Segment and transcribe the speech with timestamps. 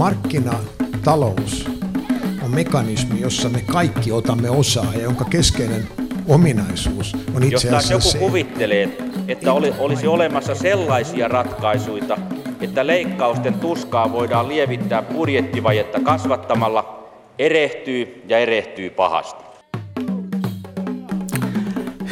[0.00, 1.66] Markkinatalous
[2.42, 5.88] on mekanismi, jossa me kaikki otamme osaa ja jonka keskeinen
[6.28, 12.18] ominaisuus on itse asiassa Jos joku se, kuvittelee, että oli, olisi olemassa sellaisia ratkaisuja,
[12.60, 19.44] että leikkausten tuskaa voidaan lievittää budjettivajetta kasvattamalla, erehtyy ja erehtyy pahasti.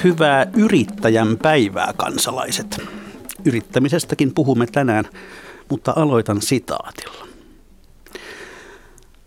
[0.04, 2.80] Hyvää yrittäjän päivää, kansalaiset.
[3.44, 5.04] Yrittämisestäkin puhumme tänään,
[5.68, 7.37] mutta aloitan sitaatilla.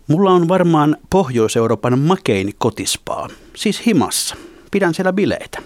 [0.08, 4.36] Mulla on varmaan Pohjois-Euroopan makein kotispaa, siis himassa.
[4.70, 5.62] Pidän siellä bileitä.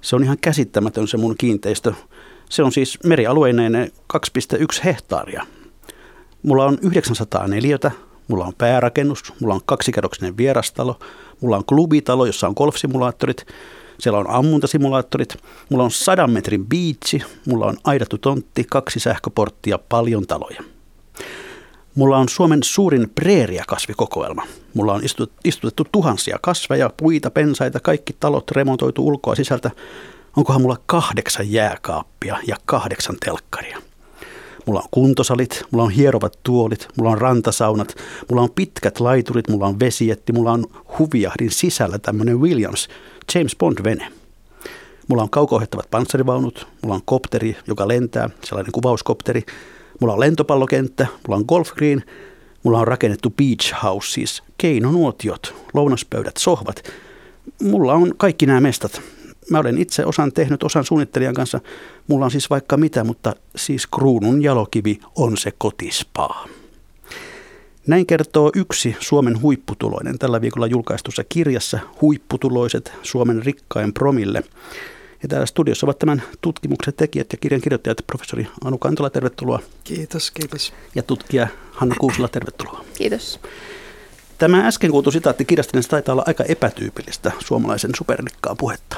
[0.00, 1.92] Se on ihan käsittämätön se mun kiinteistö.
[2.50, 5.46] Se on siis merialueineen 2,1 hehtaaria.
[6.42, 7.90] Mulla on 900 neliötä,
[8.28, 10.98] mulla on päärakennus, mulla on kaksikerroksinen vierastalo,
[11.40, 13.46] mulla on klubitalo, jossa on golfsimulaattorit,
[13.98, 15.36] siellä on ammuntasimulaattorit,
[15.70, 20.73] mulla on sadan metrin biitsi, mulla on aidattu tontti, kaksi sähköporttia, paljon taloja.
[21.94, 24.46] Mulla on Suomen suurin preeriakasvikokoelma.
[24.74, 25.02] Mulla on
[25.44, 29.70] istutettu tuhansia kasveja, puita, pensaita, kaikki talot remontoitu ulkoa sisältä.
[30.36, 33.78] Onkohan mulla kahdeksan jääkaappia ja kahdeksan telkkaria.
[34.66, 37.96] Mulla on kuntosalit, mulla on hierovat tuolit, mulla on rantasaunat,
[38.30, 40.66] mulla on pitkät laiturit, mulla on vesietti, mulla on
[40.98, 42.88] huviahdin sisällä tämmöinen Williams
[43.34, 44.12] James Bond-vene.
[45.08, 49.42] Mulla on kaukohettavat panssarivaunut, mulla on kopteri, joka lentää, sellainen kuvauskopteri.
[50.04, 52.02] Mulla on lentopallokenttä, mulla on golf green,
[52.62, 56.82] mulla on rakennettu beach house, siis keinonuotiot, lounaspöydät, sohvat.
[57.62, 59.00] Mulla on kaikki nämä mestat.
[59.50, 61.60] Mä olen itse osan tehnyt, osan suunnittelijan kanssa.
[62.08, 66.48] Mulla on siis vaikka mitä, mutta siis kruunun jalokivi on se kotispaa.
[67.86, 74.42] Näin kertoo yksi Suomen huipputuloinen tällä viikolla julkaistussa kirjassa Huipputuloiset Suomen rikkain promille.
[75.24, 79.60] Ja täällä studiossa ovat tämän tutkimuksen tekijät ja kirjan kirjoittajat professori Anu Kantola, tervetuloa.
[79.84, 80.72] Kiitos, kiitos.
[80.94, 82.84] Ja tutkija Hanna Kuusila, tervetuloa.
[82.94, 83.40] Kiitos.
[84.38, 88.96] Tämä äsken kuultu sitaatti kirjasta, niin taitaa olla aika epätyypillistä suomalaisen superrikkaan puhetta.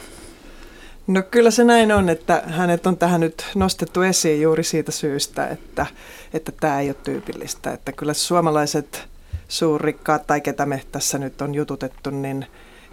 [1.06, 5.48] No kyllä se näin on, että hänet on tähän nyt nostettu esiin juuri siitä syystä,
[5.48, 5.86] että,
[6.34, 7.72] että tämä ei ole tyypillistä.
[7.72, 9.09] Että kyllä suomalaiset
[9.48, 12.47] suurrikkaat tai ketä me tässä nyt on jututettu, niin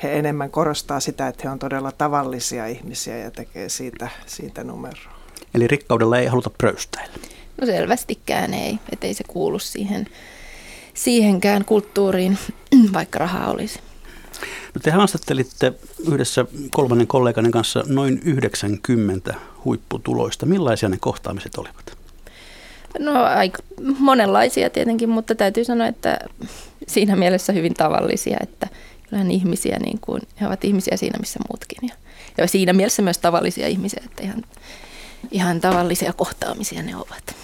[0.04, 5.14] he enemmän korostaa sitä, että he on todella tavallisia ihmisiä ja tekee siitä, siitä numeroa.
[5.54, 7.14] Eli rikkaudella ei haluta pröystäillä.
[7.62, 10.08] No selvästikään ei, ettei se kuulu siihen,
[10.94, 12.38] siihenkään kulttuuriin,
[12.94, 13.80] vaikka rahaa olisi.
[14.76, 15.74] No te haastattelitte
[16.12, 19.34] yhdessä kolmannen kolleganin kanssa noin 90
[19.66, 20.46] huipputuloista.
[20.46, 21.98] Millaisia ne kohtaamiset olivat?
[23.00, 23.64] No aika
[24.00, 26.20] monenlaisia tietenkin, mutta täytyy sanoa, että
[26.88, 28.68] siinä mielessä hyvin tavallisia, että
[29.14, 31.90] kyllähän ihmisiä niin kuin, he ovat ihmisiä siinä missä muutkin.
[31.90, 31.96] Ja,
[32.38, 34.44] ja siinä mielessä myös tavallisia ihmisiä, että ihan,
[35.32, 37.36] ihan tavallisia kohtaamisia ne ovat.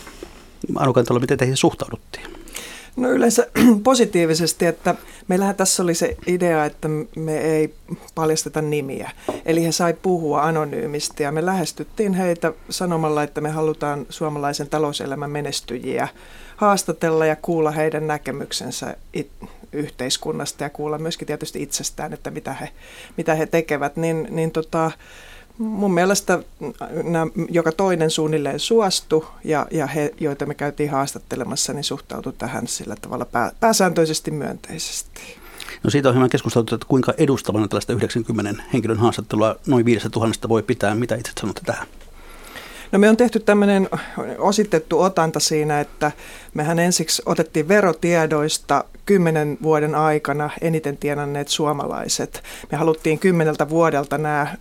[0.75, 2.25] Anu Kantola, miten teihin suhtauduttiin?
[2.96, 3.47] No yleensä
[3.84, 4.96] positiivisesti, että
[5.28, 7.74] meillähän tässä oli se idea, että me ei
[8.16, 9.12] paljasteta nimiä.
[9.46, 15.31] Eli he sai puhua anonyymisti ja me lähestyttiin heitä sanomalla, että me halutaan suomalaisen talouselämän
[15.31, 16.08] menestyjiä
[16.56, 18.96] haastatella ja kuulla heidän näkemyksensä
[19.74, 22.69] yhteiskunnasta ja kuulla myöskin tietysti itsestään, että mitä he,
[23.18, 23.96] mitä he tekevät.
[23.96, 24.91] Niin, niin tota,
[25.57, 26.40] mun mielestä
[27.03, 32.68] nämä, joka toinen suunnilleen suostu ja, ja he, joita me käytiin haastattelemassa, niin suhtautui tähän
[32.68, 35.22] sillä tavalla pää, pääsääntöisesti myönteisesti.
[35.84, 40.63] No siitä on hieman keskusteltu, että kuinka edustavana tällaista 90 henkilön haastattelua noin 5000 voi
[40.63, 40.96] pitää.
[40.96, 41.88] Mitä itse sanotte tähän?
[42.91, 43.89] No me on tehty tämmöinen
[44.38, 46.11] ositettu otanta siinä, että
[46.53, 52.44] mehän ensiksi otettiin verotiedoista kymmenen vuoden aikana eniten tienanneet suomalaiset.
[52.72, 54.55] Me haluttiin kymmeneltä vuodelta nämä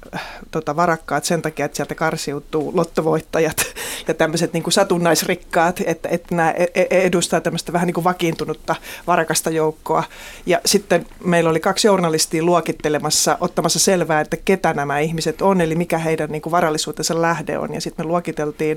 [0.51, 3.57] tota, varakkaat sen takia, että sieltä karsiutuu lottovoittajat
[4.09, 8.77] ja tämmöiset niin satunnaisrikkaat, että, että nämä e, e, edustaa tämmöistä vähän niin kuin vakiintunutta
[9.07, 10.05] varakasta joukkoa.
[10.47, 15.75] Ja sitten meillä oli kaksi journalistia luokittelemassa, ottamassa selvää, että ketä nämä ihmiset on, eli
[15.75, 17.75] mikä heidän niin kuin varallisuutensa lähde on.
[17.75, 18.77] Ja sitten me luokiteltiin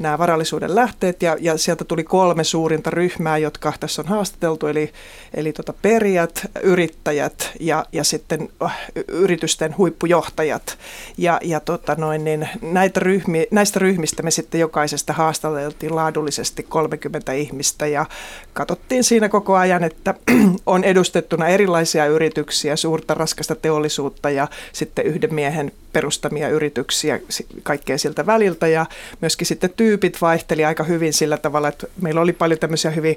[0.00, 4.92] nämä varallisuuden lähteet ja, ja sieltä tuli kolme suurinta ryhmää, jotka tässä on haastateltu, eli,
[5.34, 10.78] eli tota perijät, yrittäjät ja, ja sitten äh, yritysten huippujohtajat.
[11.18, 17.32] Ja, ja tota noin, niin näitä ryhmi, näistä ryhmistä me sitten jokaisesta haastateltiin laadullisesti 30
[17.32, 18.06] ihmistä ja
[18.52, 20.14] katsottiin siinä koko ajan, että
[20.66, 27.20] on edustettuna erilaisia yrityksiä, suurta raskasta teollisuutta ja sitten yhden miehen perustamia yrityksiä
[27.62, 28.86] kaikkea siltä väliltä ja
[29.20, 33.16] myöskin sitten tyypit vaihteli aika hyvin sillä tavalla, että meillä oli paljon tämmöisiä hyvin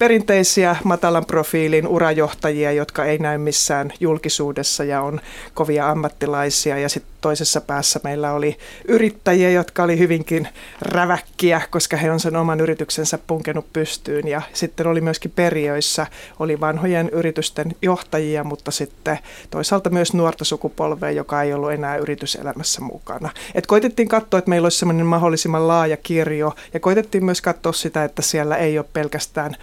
[0.00, 5.20] perinteisiä matalan profiilin urajohtajia, jotka ei näy missään julkisuudessa ja on
[5.54, 6.78] kovia ammattilaisia.
[6.78, 8.56] Ja sitten toisessa päässä meillä oli
[8.88, 10.48] yrittäjiä, jotka oli hyvinkin
[10.82, 14.28] räväkkiä, koska he on sen oman yrityksensä punkenut pystyyn.
[14.28, 16.06] Ja sitten oli myöskin periöissä,
[16.38, 19.18] oli vanhojen yritysten johtajia, mutta sitten
[19.50, 23.30] toisaalta myös nuorta sukupolvea, joka ei ollut enää yrityselämässä mukana.
[23.54, 28.04] Et koitettiin katsoa, että meillä olisi semmoinen mahdollisimman laaja kirjo ja koitettiin myös katsoa sitä,
[28.04, 29.56] että siellä ei ole pelkästään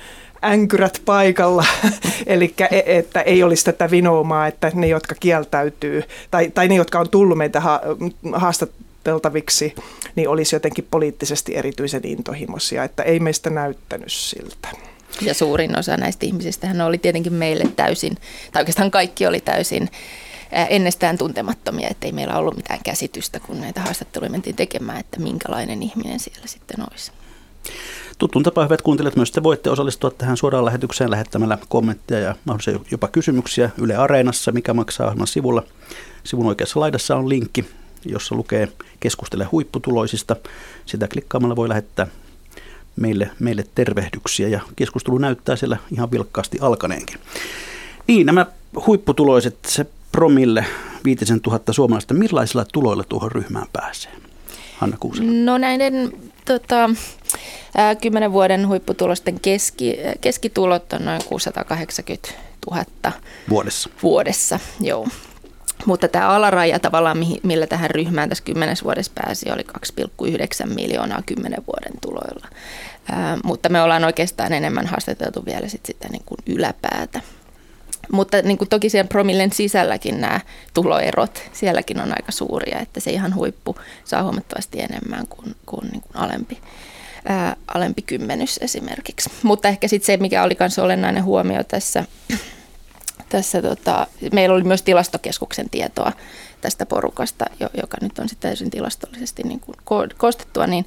[0.44, 1.66] änkyrät paikalla,
[2.25, 7.00] eli e, että ei olisi tätä vinoumaa, että ne, jotka kieltäytyy, tai, tai ne, jotka
[7.00, 7.81] on tullut meitä ha-
[8.34, 9.75] haastateltaviksi,
[10.16, 14.68] niin olisi jotenkin poliittisesti erityisen intohimoisia, että ei meistä näyttänyt siltä.
[15.22, 18.18] Ja suurin osa näistä ihmisistä hän oli tietenkin meille täysin,
[18.51, 19.89] tai oikeastaan kaikki oli täysin
[20.69, 26.19] ennestään tuntemattomia, ettei meillä ollut mitään käsitystä, kun näitä haastatteluja mentiin tekemään, että minkälainen ihminen
[26.19, 27.12] siellä sitten olisi.
[28.17, 32.79] Tuttuun tapaan, hyvät kuuntelijat, myös te voitte osallistua tähän suoraan lähetykseen lähettämällä kommentteja ja mahdollisia
[32.91, 35.63] jopa kysymyksiä Yle Areenassa, mikä maksaa ohjelman sivulla.
[36.23, 37.65] Sivun oikeassa laidassa on linkki,
[38.05, 38.67] jossa lukee
[38.99, 40.35] keskustele huipputuloisista.
[40.85, 42.07] Sitä klikkaamalla voi lähettää
[42.95, 47.19] meille, meille tervehdyksiä ja keskustelu näyttää siellä ihan vilkkaasti alkaneenkin.
[48.07, 48.45] Niin, nämä
[48.87, 50.65] huipputuloiset, se promille
[51.03, 54.11] 5000 suomalaista, millaisilla tuloilla tuohon ryhmään pääsee?
[54.77, 55.31] Hanna Kuusela.
[55.31, 56.13] No näiden
[56.47, 56.89] tota,
[58.01, 62.29] kymmenen vuoden huipputulosten keski, keskitulot on noin 680
[62.71, 62.85] 000
[63.49, 63.89] vuodessa.
[64.03, 65.07] Vuodessa, joo.
[65.85, 69.65] Mutta tämä alaraja tavallaan, millä tähän ryhmään tässä kymmenes vuodessa pääsi, oli
[70.65, 72.47] 2,9 miljoonaa kymmenen vuoden tuloilla.
[73.11, 77.21] Ää, mutta me ollaan oikeastaan enemmän haastateltu vielä sit sitä niin kuin yläpäätä.
[78.12, 80.39] Mutta niin kuin toki siellä promillen sisälläkin nämä
[80.74, 86.01] tuloerot, sielläkin on aika suuria, että se ihan huippu saa huomattavasti enemmän kuin, kuin, niin
[86.01, 86.57] kuin alempi,
[87.25, 89.30] ää, alempi kymmenys esimerkiksi.
[89.44, 92.04] Mutta ehkä sitten se, mikä oli myös olennainen huomio tässä,
[93.30, 96.12] tässä tota, meillä oli myös tilastokeskuksen tietoa
[96.62, 99.75] tästä porukasta, joka nyt on sitten täysin tilastollisesti niin kuin
[100.18, 100.86] koostettua, niin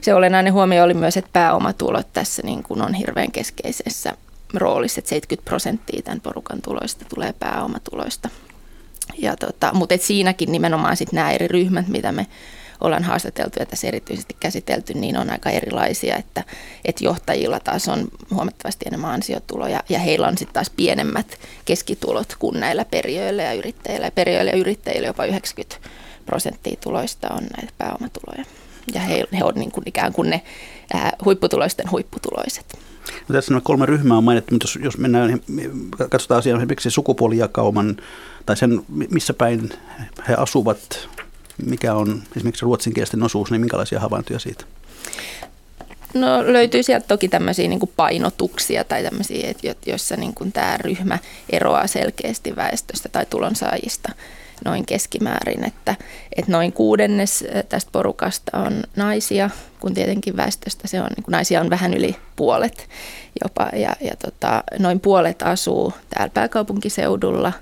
[0.00, 4.16] se olennainen huomio oli myös, että pääomatulot tässä niin kuin on hirveän keskeisessä
[4.54, 8.28] roolissa, että 70 prosenttia tämän porukan tuloista tulee pääomatuloista.
[9.18, 12.26] Ja tota, mutta et siinäkin nimenomaan sit nämä eri ryhmät, mitä me
[12.80, 16.44] ollaan haastateltu ja tässä erityisesti käsitelty, niin on aika erilaisia, että,
[16.84, 22.60] että johtajilla taas on huomattavasti enemmän ansiotuloja ja heillä on sitten taas pienemmät keskitulot kuin
[22.60, 24.06] näillä periöillä ja yrittäjillä.
[24.06, 25.76] Ja periöillä ja yrittäjillä jopa 90
[26.26, 28.44] prosenttia tuloista on näitä pääomatuloja.
[28.94, 30.42] Ja he, he on niin kuin ikään kuin ne
[30.94, 32.78] ää, huipputuloisten huipputuloiset.
[33.28, 35.40] No tässä nämä kolme ryhmää on mainittu, mutta jos, jos mennään,
[36.10, 37.96] katsotaan asiaa esimerkiksi sukupuolijakauman
[38.46, 39.70] tai sen, missä päin
[40.28, 41.08] he asuvat,
[41.66, 44.64] mikä on esimerkiksi ruotsinkielisten osuus, niin minkälaisia havaintoja siitä?
[46.14, 49.54] No löytyy sieltä toki tämmöisiä niin painotuksia tai tämmöisiä,
[49.86, 51.18] joissa niin kuin tämä ryhmä
[51.50, 54.12] eroaa selkeästi väestöstä tai tulonsaajista
[54.64, 55.94] noin keskimäärin, että,
[56.36, 59.50] että noin kuudennes tästä porukasta on naisia,
[59.80, 62.88] kun tietenkin väestöstä se on, niin naisia on vähän yli puolet
[63.44, 67.52] jopa, ja, ja tota, noin puolet asuu täällä pääkaupunkiseudulla,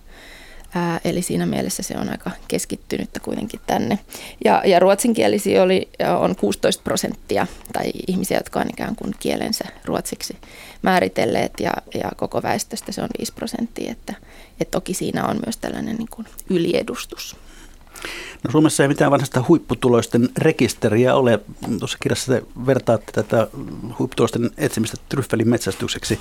[0.75, 3.99] Ää, eli siinä mielessä se on aika keskittynyttä kuitenkin tänne.
[4.45, 5.89] Ja, ja ruotsinkielisiä oli,
[6.21, 10.37] on 16 prosenttia, tai ihmisiä, jotka on ikään kuin kielensä ruotsiksi
[10.83, 14.15] määritelleet, ja, ja koko väestöstä se on 5 prosenttia, että,
[14.61, 17.37] että toki siinä on myös tällainen niin kuin yliedustus.
[18.45, 21.41] No Suomessa ei mitään vanhasta huipputuloisten rekisteriä ole.
[21.79, 23.47] Tuossa kirjassa te vertaatte tätä
[23.99, 26.19] huipputuloisten etsimistä tryffelin metsästykseksi.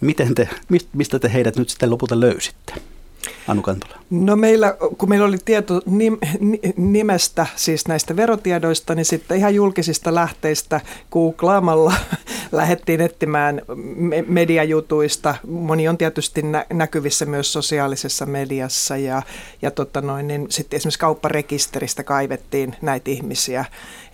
[0.00, 0.48] Miten te,
[0.92, 2.74] mistä te heidät nyt sitten lopulta löysitte?
[3.48, 4.00] Anu Kantola?
[4.10, 6.18] No meillä, kun meillä oli tieto nim,
[6.76, 10.80] nimestä, siis näistä verotiedoista, niin sitten ihan julkisista lähteistä
[11.12, 11.94] googlaamalla
[12.52, 13.62] lähdettiin etsimään
[14.26, 15.34] mediajutuista.
[15.46, 19.22] Moni on tietysti nä- näkyvissä myös sosiaalisessa mediassa ja,
[19.62, 23.64] ja tota noin, niin sitten esimerkiksi kaupparekisteristä kaivettiin näitä ihmisiä.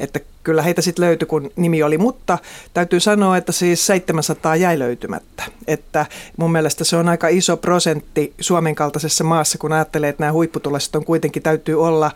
[0.00, 2.38] Että kyllä heitä sitten löytyi, kun nimi oli, mutta
[2.74, 5.42] täytyy sanoa, että siis 700 jäi löytymättä.
[5.66, 10.32] Että mun mielestä se on aika iso prosentti Suomen kaltaisessa maassa, kun ajattelee, että nämä
[10.32, 12.10] huipputuloiset on kuitenkin täytyy olla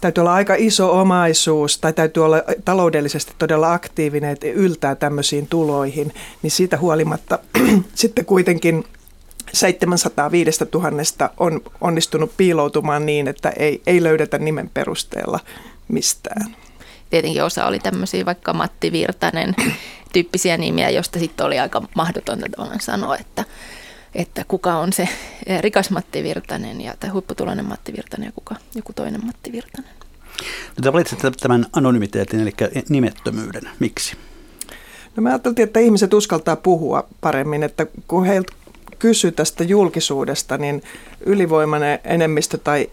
[0.00, 6.14] täytyy olla aika iso omaisuus tai täytyy olla taloudellisesti todella aktiivinen, että yltää tämmöisiin tuloihin,
[6.42, 7.38] niin siitä huolimatta
[7.94, 8.84] sitten kuitenkin
[9.52, 15.40] 705 000 on onnistunut piiloutumaan niin, että ei, ei löydetä nimen perusteella
[15.88, 16.56] mistään
[17.10, 19.54] tietenkin osa oli tämmöisiä vaikka Matti Virtanen
[20.12, 23.44] tyyppisiä nimiä, josta sitten oli aika mahdotonta tavallaan sanoa, että,
[24.14, 25.08] että kuka on se
[25.60, 29.90] rikas Matti Virtanen ja, tai huipputuloinen Matti Virtanen ja kuka joku toinen Matti Virtanen.
[30.76, 32.52] No, te valitsette tämän anonymiteetin, eli
[32.88, 33.70] nimettömyyden.
[33.78, 34.16] Miksi?
[35.16, 38.52] No mä ajattelin, että ihmiset uskaltaa puhua paremmin, että kun heiltä
[38.98, 40.82] kysyi tästä julkisuudesta, niin
[41.20, 42.90] ylivoimainen enemmistö tai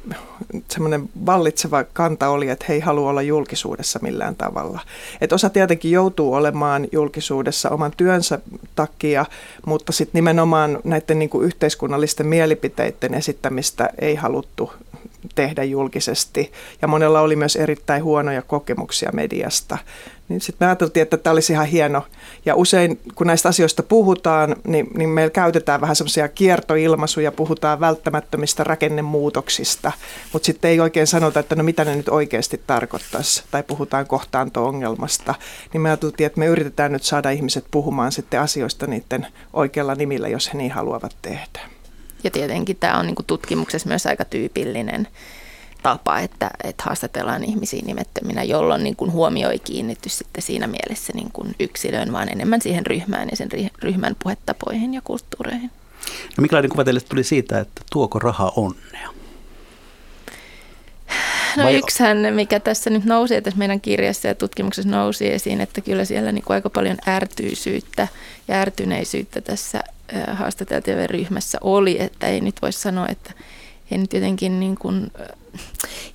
[0.70, 4.80] semmoinen vallitseva kanta oli, että he ei halua olla julkisuudessa millään tavalla.
[5.22, 8.40] Et osa tietenkin joutuu olemaan julkisuudessa oman työnsä
[8.76, 9.26] takia,
[9.66, 14.72] mutta sitten nimenomaan näiden niin kuin yhteiskunnallisten mielipiteiden esittämistä ei haluttu
[15.36, 16.52] tehdä julkisesti.
[16.82, 19.78] Ja monella oli myös erittäin huonoja kokemuksia mediasta.
[20.30, 22.06] Niin sitten me ajateltiin, että tämä olisi ihan hieno.
[22.46, 28.64] Ja usein kun näistä asioista puhutaan, niin, niin meillä käytetään vähän semmoisia kiertoilmaisuja, puhutaan välttämättömistä
[28.64, 29.92] rakennemuutoksista,
[30.34, 35.36] mutta sitten ei oikein sanota, että no mitä ne nyt oikeasti tarkoittaisi, tai puhutaan kohtaanto-ongelmasta.
[35.74, 40.28] Niin me ajateltiin, että me yritetään nyt saada ihmiset puhumaan sitten asioista niiden oikealla nimillä,
[40.28, 41.75] jos he niin haluavat tehdä.
[42.26, 45.08] Ja tietenkin tämä on niin tutkimuksessa myös aika tyypillinen
[45.84, 51.14] tapa, että, että haastatellaan ihmisiä nimettöminä, jolloin niin kuin huomio ei kiinnitty sitten siinä mielessä
[51.16, 55.72] niin kuin yksilöön, vaan enemmän siihen ryhmään ja sen ryhmän puhetapoihin ja kulttuureihin.
[56.38, 59.10] No minkälainen kuva teille tuli siitä, että tuoko raha onnea?
[61.58, 61.76] No Vai...
[61.76, 66.32] yksihän, mikä tässä nyt nousee tässä meidän kirjassa ja tutkimuksessa nousi esiin, että kyllä siellä
[66.32, 68.08] niin kuin aika paljon ärtyisyyttä
[68.48, 69.84] ja ärtyneisyyttä tässä
[70.28, 73.34] haastateltavien ryhmässä oli, että ei nyt voi sanoa, että
[73.92, 75.12] he nyt jotenkin niin kuin,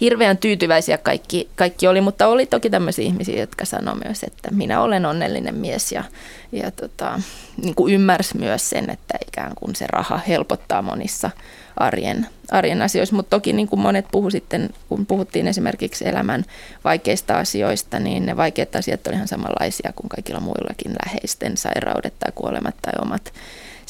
[0.00, 4.82] hirveän tyytyväisiä kaikki, kaikki oli, mutta oli toki tämmöisiä ihmisiä, jotka sanoivat myös, että minä
[4.82, 6.04] olen onnellinen mies ja,
[6.52, 7.20] ja tota,
[7.62, 11.30] niin kuin ymmärsi myös sen, että ikään kuin se raha helpottaa monissa
[11.76, 16.44] arjen, arjen asioissa, mutta toki niin kuin monet puhu sitten, kun puhuttiin esimerkiksi elämän
[16.84, 22.32] vaikeista asioista, niin ne vaikeat asiat olivat ihan samanlaisia kuin kaikilla muillakin läheisten sairaudet tai
[22.34, 23.32] kuolemat tai omat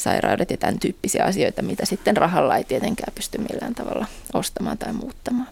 [0.03, 4.93] sairaudet ja tämän tyyppisiä asioita, mitä sitten rahalla ei tietenkään pysty millään tavalla ostamaan tai
[4.93, 5.47] muuttamaan.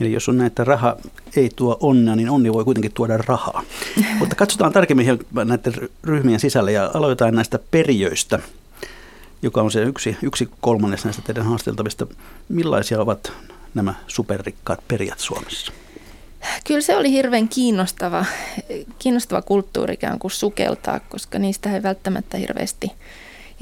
[0.00, 0.96] Eli jos on näitä raha
[1.36, 3.62] ei tuo onnea, niin onni voi kuitenkin tuoda rahaa.
[4.18, 5.06] Mutta katsotaan tarkemmin
[5.44, 8.38] näiden ryhmien sisällä ja aloitetaan näistä perijöistä,
[9.42, 12.06] joka on se yksi, yksi kolmannes näistä teidän haasteltavista.
[12.48, 13.32] Millaisia ovat
[13.74, 15.72] nämä superrikkaat perijät Suomessa?
[16.66, 18.24] Kyllä se oli hirveän kiinnostava,
[18.98, 22.92] kiinnostava kulttuuri ikään kuin sukeltaa, koska niistä ei välttämättä hirveästi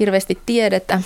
[0.01, 1.01] hirveästi tiedetä,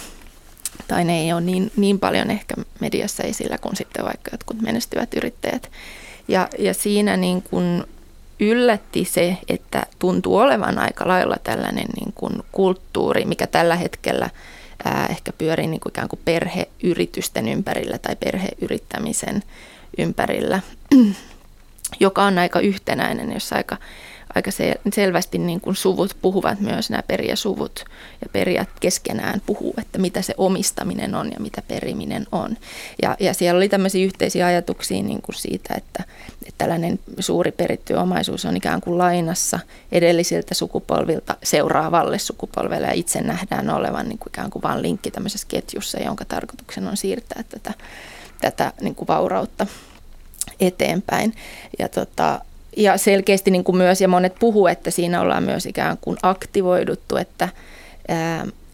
[0.87, 5.13] tai ne ei ole niin, niin paljon ehkä mediassa esillä kuin sitten vaikka jotkut menestyvät
[5.13, 5.71] yrittäjät.
[6.27, 7.83] Ja, ja siinä niin kuin
[8.39, 14.29] yllätti se, että tuntuu olevan aika lailla tällainen niin kuin kulttuuri, mikä tällä hetkellä
[14.85, 19.43] ää, ehkä pyörii niin kuin ikään kuin perheyritysten ympärillä tai perheyrittämisen
[19.97, 20.59] ympärillä,
[21.99, 23.77] joka on aika yhtenäinen, jos aika
[24.35, 24.51] aika
[24.93, 27.85] selvästi niin kuin suvut puhuvat myös, nämä perijäsuvut
[28.21, 32.57] ja perijät keskenään puhuu, että mitä se omistaminen on ja mitä periminen on.
[33.01, 36.03] Ja, ja siellä oli tämmöisiä yhteisiä ajatuksia niin kuin siitä, että,
[36.41, 39.59] että tällainen suuri peritty omaisuus on ikään kuin lainassa
[39.91, 45.47] edellisiltä sukupolvilta seuraavalle sukupolvelle ja itse nähdään olevan niin kuin ikään kuin vain linkki tämmöisessä
[45.47, 47.73] ketjussa, jonka tarkoituksena on siirtää tätä,
[48.41, 49.67] tätä niin kuin vaurautta
[50.59, 51.33] eteenpäin.
[51.79, 52.41] Ja tota,
[52.77, 57.17] ja selkeästi niin kuin myös, ja monet puhuu, että siinä ollaan myös ikään kuin aktivoiduttu,
[57.17, 57.49] että,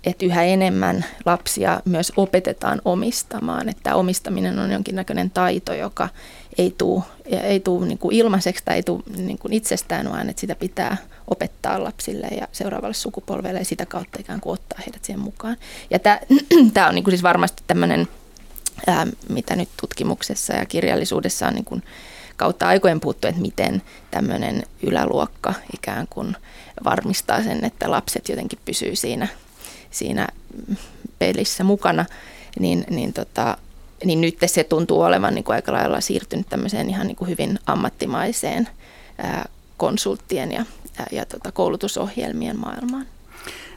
[0.04, 6.10] että yhä enemmän lapsia myös opetetaan omistamaan, että omistaminen on jonkinnäköinen taito, joka
[6.58, 10.40] ei tule, ei tule niin kuin ilmaiseksi tai ei tule niin kuin itsestään, vaan että
[10.40, 15.20] sitä pitää opettaa lapsille ja seuraavalle sukupolvelle ja sitä kautta ikään kuin ottaa heidät siihen
[15.20, 15.58] mukaan.
[15.90, 16.20] Ja tämä,
[16.74, 18.08] tämä on niin kuin siis varmasti tämmöinen,
[19.30, 21.84] mitä nyt tutkimuksessa ja kirjallisuudessa on niin kuin
[22.42, 23.82] kautta aikojen puuttu, että miten
[24.12, 26.36] tämmöinen yläluokka ikään kuin
[26.84, 29.28] varmistaa sen, että lapset jotenkin pysyy siinä,
[29.92, 30.28] siinä
[31.20, 32.06] pelissä mukana,
[32.60, 33.58] niin, niin, tota,
[34.06, 37.60] niin nyt se tuntuu olevan niin kuin aika lailla siirtynyt tämmöiseen ihan niin kuin hyvin
[37.66, 38.70] ammattimaiseen
[39.78, 40.66] konsulttien ja,
[41.00, 43.06] ja, ja tota, koulutusohjelmien maailmaan.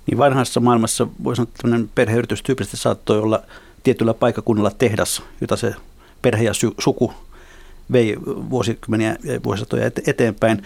[0.07, 3.43] Niin vanhassa maailmassa voisi sanoa, että perheyritys tyypillisesti saattoi olla
[3.83, 5.75] tietyllä paikakunnalla tehdas, jota se
[6.23, 7.13] perhe ja suku
[7.93, 10.63] vei vuosikymmeniä ja vuosisatoja eteenpäin.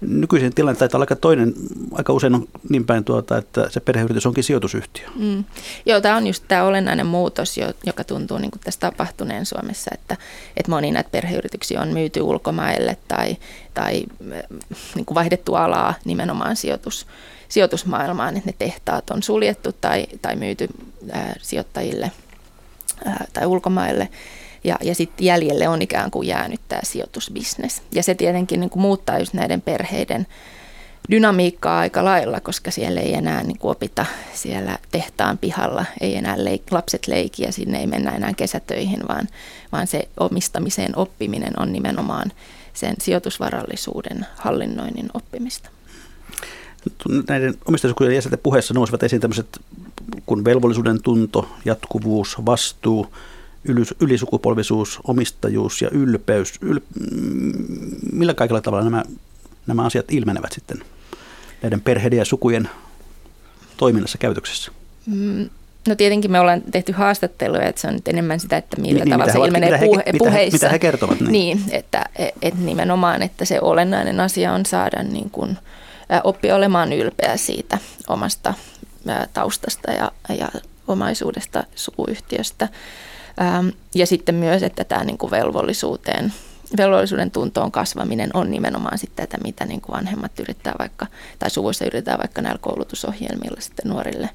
[0.00, 1.54] Nykyisin tilanne taitaa olla aika toinen,
[1.92, 5.06] aika usein on niin päin tuota, että se perheyritys onkin sijoitusyhtiö.
[5.16, 5.44] Mm.
[5.86, 10.16] Joo, tämä on just tämä olennainen muutos, joka tuntuu niin tässä tapahtuneen Suomessa, että,
[10.56, 13.36] että moni näitä perheyrityksiä on myyty ulkomaille tai,
[13.74, 14.04] tai
[14.94, 17.06] niin kuin vaihdettu alaa nimenomaan sijoitus,
[17.48, 20.68] sijoitusmaailmaan, että ne tehtaat on suljettu tai, tai myyty
[21.12, 22.10] ää, sijoittajille
[23.04, 24.08] ää, tai ulkomaille
[24.64, 27.82] ja, ja sitten jäljelle on ikään kuin jäänyt tämä sijoitusbisnes.
[27.92, 30.26] Ja se tietenkin niin kuin muuttaa just näiden perheiden
[31.10, 36.36] dynamiikkaa aika lailla, koska siellä ei enää niin kuin opita siellä tehtaan pihalla, ei enää
[36.36, 39.28] leik- lapset leikiä, sinne ei mennä enää kesätöihin, vaan,
[39.72, 42.32] vaan se omistamiseen oppiminen on nimenomaan
[42.74, 45.70] sen sijoitusvarallisuuden hallinnoinnin oppimista.
[47.28, 49.60] näiden omistajasukujen jäsenten puheessa nousivat esiin tämmöiset
[50.26, 53.06] kuin velvollisuuden tunto, jatkuvuus, vastuu,
[54.00, 56.52] ylisukupolvisuus, omistajuus ja ylpeys.
[56.60, 56.80] Yl,
[58.12, 59.02] millä kaikilla tavalla nämä,
[59.66, 60.82] nämä asiat ilmenevät sitten
[61.62, 62.70] näiden perheiden ja sukujen
[63.76, 64.72] toiminnassa käytöksessä?
[65.06, 65.48] Mm,
[65.88, 69.10] No tietenkin me ollaan tehty haastatteluja, että se on nyt enemmän sitä, että millä niin,
[69.10, 70.32] tavalla se ilmenee mitä puhe, he, puheissa.
[70.32, 71.20] Mitä he, mitä he kertovat.
[71.20, 72.04] Niin, niin että
[72.42, 75.58] et nimenomaan, että se olennainen asia on saada niin kuin,
[76.24, 78.54] oppia olemaan ylpeä siitä omasta
[79.34, 80.48] taustasta ja, ja
[80.88, 82.68] omaisuudesta sukuyhtiöstä.
[83.94, 86.32] Ja sitten myös, että tämä niin kuin velvollisuuteen
[86.76, 91.06] velvollisuuden tuntoon kasvaminen on nimenomaan sitten tätä, mitä niin kuin vanhemmat yrittää vaikka,
[91.38, 94.28] tai suvuissa yritetään vaikka näillä koulutusohjelmilla sitten nuorille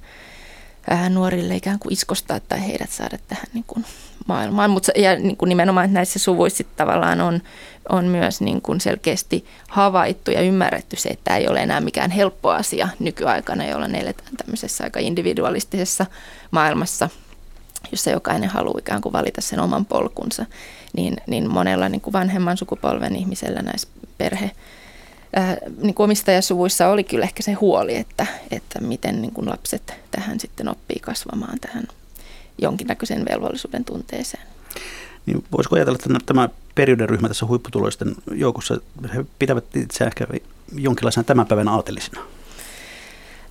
[1.10, 3.86] nuorille ikään kuin iskostaa tai heidät saada tähän niin kuin
[4.28, 4.70] maailmaan.
[4.70, 7.42] Mutta ja niin kuin nimenomaan että näissä suvuissa tavallaan on,
[7.90, 12.12] on myös niin kuin selkeästi havaittu ja ymmärretty se, että tämä ei ole enää mikään
[12.12, 16.06] helppo asia nykyaikana, jolloin eletään tämmöisessä aika individualistisessa
[16.52, 17.10] maailmassa,
[17.92, 20.46] jossa jokainen haluaa ikään kuin valita sen oman polkunsa,
[20.94, 23.88] niin, niin monella niin kuin vanhemman sukupolven ihmisellä näissä
[24.18, 24.52] perhe-
[25.38, 29.94] äh, niin kuin omistajasuvuissa oli kyllä ehkä se huoli, että, että miten niin kuin lapset
[30.12, 31.88] tähän sitten oppii kasvamaan tähän
[32.62, 34.44] jonkinnäköisen velvollisuuden tunteeseen.
[35.26, 38.78] Niin voisiko ajatella, että tämä perioderyhmä tässä huipputuloisten joukossa,
[39.16, 40.28] he pitävät itse ehkä
[40.76, 42.22] jonkinlaisena tämän päivän aatelisina?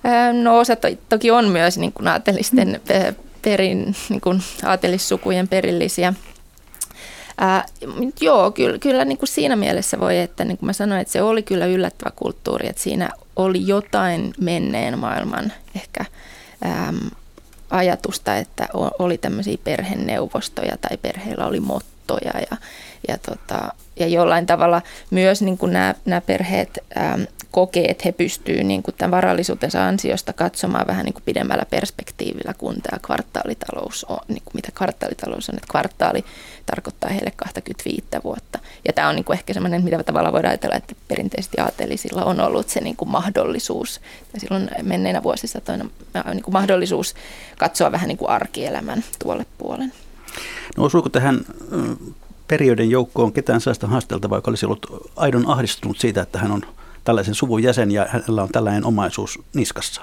[0.05, 2.81] Äh, no osa to, toki on myös niin kuin aatelisten
[3.43, 6.13] perin, niin kuin aatelissukujen perillisiä.
[7.37, 7.65] Ää,
[8.21, 11.21] joo, kyllä, kyllä niin kuin siinä mielessä voi, että niin kuin mä sanoin, että se
[11.21, 16.05] oli kyllä yllättävä kulttuuri, että siinä oli jotain menneen maailman ehkä
[16.65, 17.09] äm,
[17.69, 18.67] ajatusta, että
[18.99, 22.57] oli tämmöisiä perheneuvostoja tai perheillä oli mottoja ja,
[23.07, 24.81] ja, tota, ja jollain tavalla
[25.11, 29.87] myös niin kuin nämä, nämä perheet äm, kokee, että he pystyvät niin kuin tämän varallisuutensa
[29.87, 35.49] ansiosta katsomaan vähän niin kuin pidemmällä perspektiivillä kuin tämä kvartaalitalous on, niin kuin mitä kvartaalitalous
[35.49, 36.25] on, että kvartaali
[36.65, 38.59] tarkoittaa heille 25 vuotta.
[38.87, 42.39] Ja tämä on niin kuin ehkä semmoinen, mitä tavalla voidaan ajatella, että perinteisesti aatelisilla on
[42.39, 44.01] ollut se niin kuin mahdollisuus,
[44.33, 45.85] ja silloin menneinä vuosisatoina
[46.33, 47.15] niin kuin mahdollisuus
[47.57, 49.93] katsoa vähän niin kuin arkielämän tuolle puolen.
[50.77, 51.45] No osuuko tähän
[52.47, 56.61] perioiden joukkoon ketään sellaista haasteltavaa, joka olisi ollut aidon ahdistunut siitä, että hän on
[57.03, 60.01] tällaisen suvun jäsen ja hänellä on tällainen omaisuus niskassa?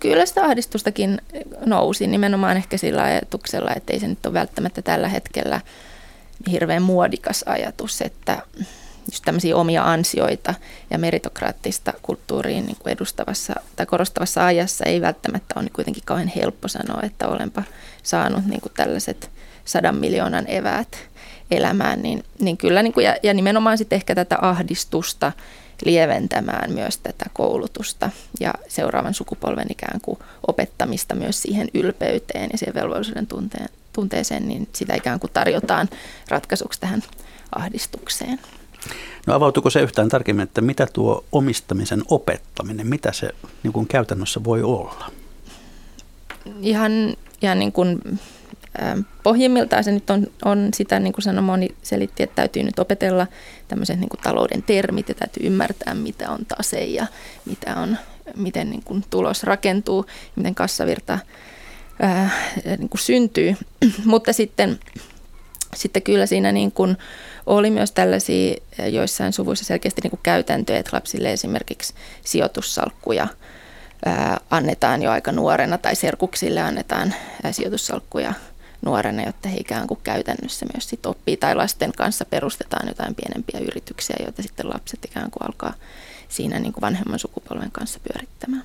[0.00, 1.20] Kyllä sitä ahdistustakin
[1.66, 5.60] nousi nimenomaan ehkä sillä ajatuksella, että ei se nyt ole välttämättä tällä hetkellä
[6.50, 8.42] hirveän muodikas ajatus, että
[9.10, 10.54] just tämmöisiä omia ansioita
[10.90, 16.32] ja meritokraattista kulttuuriin niin kuin edustavassa tai korostavassa ajassa ei välttämättä ole niin kuitenkin kauhean
[16.36, 17.62] helppo sanoa, että olenpa
[18.02, 19.30] saanut niin kuin tällaiset
[19.64, 21.09] sadan miljoonan eväät
[21.50, 25.32] elämään, niin, niin kyllä niin kuin, ja, ja nimenomaan sitten ehkä tätä ahdistusta
[25.84, 28.10] lieventämään myös tätä koulutusta
[28.40, 34.68] ja seuraavan sukupolven ikään kuin opettamista myös siihen ylpeyteen ja siihen velvollisuuden tunteen, tunteeseen, niin
[34.72, 35.88] sitä ikään kuin tarjotaan
[36.28, 37.02] ratkaisuksi tähän
[37.54, 38.40] ahdistukseen.
[39.26, 43.30] No avautuuko se yhtään tarkemmin, että mitä tuo omistamisen opettaminen, mitä se
[43.62, 45.10] niin kuin käytännössä voi olla?
[46.60, 46.92] Ihan,
[47.42, 48.20] ihan niin kuin
[49.22, 53.26] Pohjimmiltaan se nyt on, on sitä, niin kuin sanoi moni selitti, että täytyy nyt opetella
[53.68, 57.06] tämmöiset niin kuin talouden termit ja täytyy ymmärtää, mitä on tase ja
[57.44, 57.98] mitä on,
[58.36, 60.06] miten niin kuin tulos rakentuu,
[60.36, 61.18] miten kassavirta
[62.00, 62.30] ää,
[62.64, 63.56] niin kuin syntyy.
[64.04, 64.80] Mutta sitten,
[65.76, 66.96] sitten kyllä siinä niin kuin
[67.46, 68.54] oli myös tällaisia
[68.90, 73.28] joissain suvuissa selkeästi niin kuin käytäntöjä, että lapsille esimerkiksi sijoitussalkkuja
[74.50, 77.14] annetaan jo aika nuorena tai serkuksille annetaan
[77.50, 78.34] sijoitussalkkuja
[78.82, 83.60] nuorena, jotta he ikään kuin käytännössä myös sit oppii tai lasten kanssa perustetaan jotain pienempiä
[83.60, 85.74] yrityksiä, joita sitten lapset ikään kuin alkaa
[86.28, 88.64] siinä niin kuin vanhemman sukupolven kanssa pyörittämään.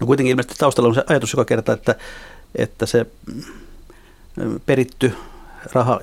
[0.00, 1.94] No kuitenkin ilmeisesti taustalla on se ajatus joka kerta, että,
[2.54, 3.06] että se
[4.66, 5.14] peritty
[5.72, 6.00] raha,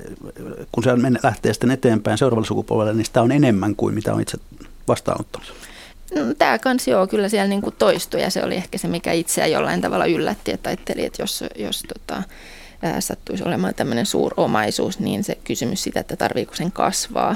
[0.72, 0.90] kun se
[1.24, 4.38] lähtee sitten eteenpäin seuraavalle sukupolvelle, niin sitä on enemmän kuin mitä on itse
[4.88, 5.54] vastaanottanut.
[6.16, 9.12] No, tämä kanssa joo, kyllä siellä niin kuin toistui ja se oli ehkä se, mikä
[9.12, 12.24] itseä jollain tavalla yllätti, että ajatteli, että jos, jos tota,
[13.00, 17.36] sattuisi olemaan tämmöinen suuromaisuus, niin se kysymys siitä, että tarviiko sen kasvaa,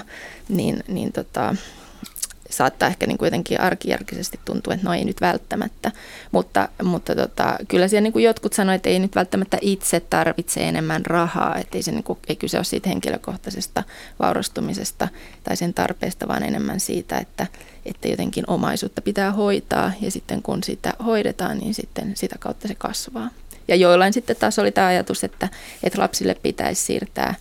[0.49, 1.55] niin, niin tota,
[2.49, 5.91] saattaa ehkä niin jotenkin arkijärkisesti tuntua, että no ei nyt välttämättä,
[6.31, 10.67] mutta, mutta tota, kyllä siellä niin kuin jotkut sanoivat, että ei nyt välttämättä itse tarvitse
[10.67, 13.83] enemmän rahaa, että ei, se niin kuin, ei kyse ole siitä henkilökohtaisesta
[14.19, 15.07] vaurastumisesta
[15.43, 17.47] tai sen tarpeesta, vaan enemmän siitä, että,
[17.85, 22.75] että jotenkin omaisuutta pitää hoitaa ja sitten kun sitä hoidetaan, niin sitten sitä kautta se
[22.75, 23.29] kasvaa.
[23.69, 25.49] Ja joillain sitten taas oli tämä ajatus, että,
[25.83, 27.35] että lapsille pitäisi siirtää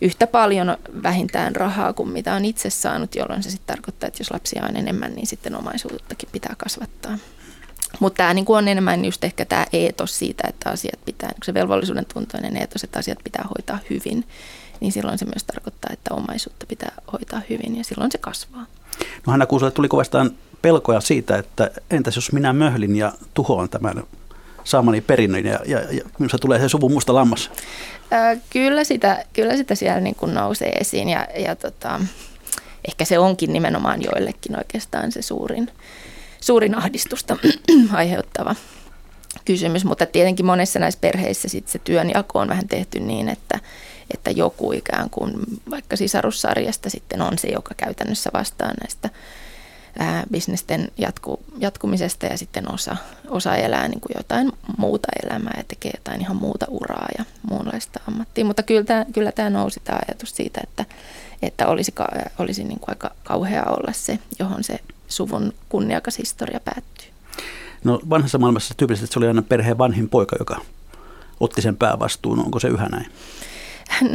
[0.00, 4.30] yhtä paljon vähintään rahaa kuin mitä on itse saanut, jolloin se sitten tarkoittaa, että jos
[4.30, 7.18] lapsia on enemmän, niin sitten omaisuuttakin pitää kasvattaa.
[8.00, 11.54] Mutta tämä niin on enemmän just ehkä tämä eetos siitä, että asiat pitää, niin se
[11.54, 14.24] velvollisuuden tuntoinen eetos, että asiat pitää hoitaa hyvin,
[14.80, 18.66] niin silloin se myös tarkoittaa, että omaisuutta pitää hoitaa hyvin ja silloin se kasvaa.
[19.26, 20.30] No Hanna Kuuselle tuli kovastaan
[20.62, 24.02] pelkoja siitä, että entäs jos minä möhlin ja tuhoan tämän
[24.64, 27.50] saamani perinnön ja, ja, ja minusta tulee se suvun musta lammas?
[28.50, 32.00] Kyllä, sitä, kyllä sitä siellä niin kuin nousee esiin ja, ja tota,
[32.88, 35.70] ehkä se onkin nimenomaan joillekin oikeastaan se suurin,
[36.40, 37.36] suurin ahdistusta
[37.92, 38.54] aiheuttava
[39.44, 43.60] kysymys, mutta tietenkin monessa näissä perheissä sit se työnjako on vähän tehty niin, että,
[44.14, 45.32] että joku ikään kuin
[45.70, 49.10] vaikka sisarussarjasta sitten on se, joka käytännössä vastaa näistä
[49.98, 52.96] ää, bisnesten jatku, jatkumisesta ja sitten osa,
[53.28, 58.00] osa elää niin kuin jotain muuta elämää ja tekee jotain ihan muuta uraa ja muunlaista
[58.08, 58.44] ammattia.
[58.44, 60.84] Mutta kyllä tämä, kyllä tämä nousi tämä ajatus siitä, että,
[61.42, 61.94] että olisi,
[62.38, 67.08] olisi niin kuin aika kauhea olla se, johon se suvun kunniakas historia päättyy.
[67.84, 70.60] No vanhassa maailmassa tyypillisesti se oli aina perheen vanhin poika, joka
[71.40, 72.38] otti sen päävastuun.
[72.44, 73.06] Onko se yhä näin?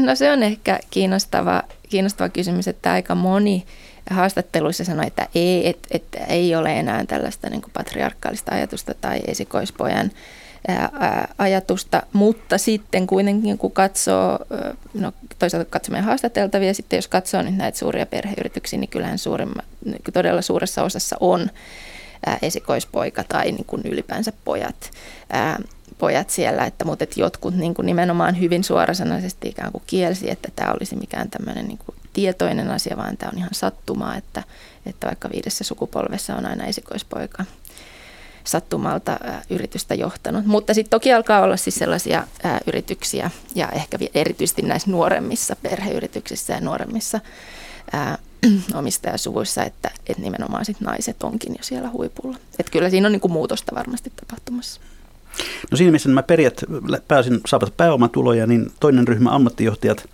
[0.05, 3.65] No se on ehkä kiinnostava, kiinnostava kysymys, että aika moni
[4.09, 10.11] haastatteluissa sanoi, että ei, et, et, ei ole enää tällaista niin patriarkaalista ajatusta tai esikoispojan
[11.37, 14.39] ajatusta, mutta sitten kuitenkin kun katsoo,
[14.93, 20.01] no toisaalta katsomme haastateltavia, sitten jos katsoo nyt näitä suuria perheyrityksiä, niin kyllähän suurimma, niin
[20.13, 21.49] todella suuressa osassa on
[22.41, 24.91] esikoispoika tai niin kuin ylipäänsä pojat.
[25.29, 25.59] Ää,
[25.97, 30.49] pojat siellä, että, mutta että jotkut niin kuin nimenomaan hyvin suorasanaisesti ikään kuin kielsi, että
[30.55, 34.43] tämä olisi mikään tämmöinen niin kuin tietoinen asia, vaan tämä on ihan sattumaa, että,
[34.85, 37.45] että vaikka viidessä sukupolvessa on aina esikoispoika
[38.43, 40.45] sattumalta ää, yritystä johtanut.
[40.45, 46.53] Mutta sitten toki alkaa olla siis sellaisia ää, yrityksiä ja ehkä erityisesti näissä nuoremmissa perheyrityksissä
[46.53, 47.19] ja nuoremmissa
[47.91, 48.17] ää,
[48.73, 52.37] omistajasuvuissa, että, että nimenomaan sit naiset onkin jo siellä huipulla.
[52.59, 54.81] Että kyllä siinä on niin kuin muutosta varmasti tapahtumassa.
[55.71, 56.61] No siinä missä nämä perijät
[57.07, 60.09] pääsin saavat pääomatuloja, niin toinen ryhmä ammattijohtajat,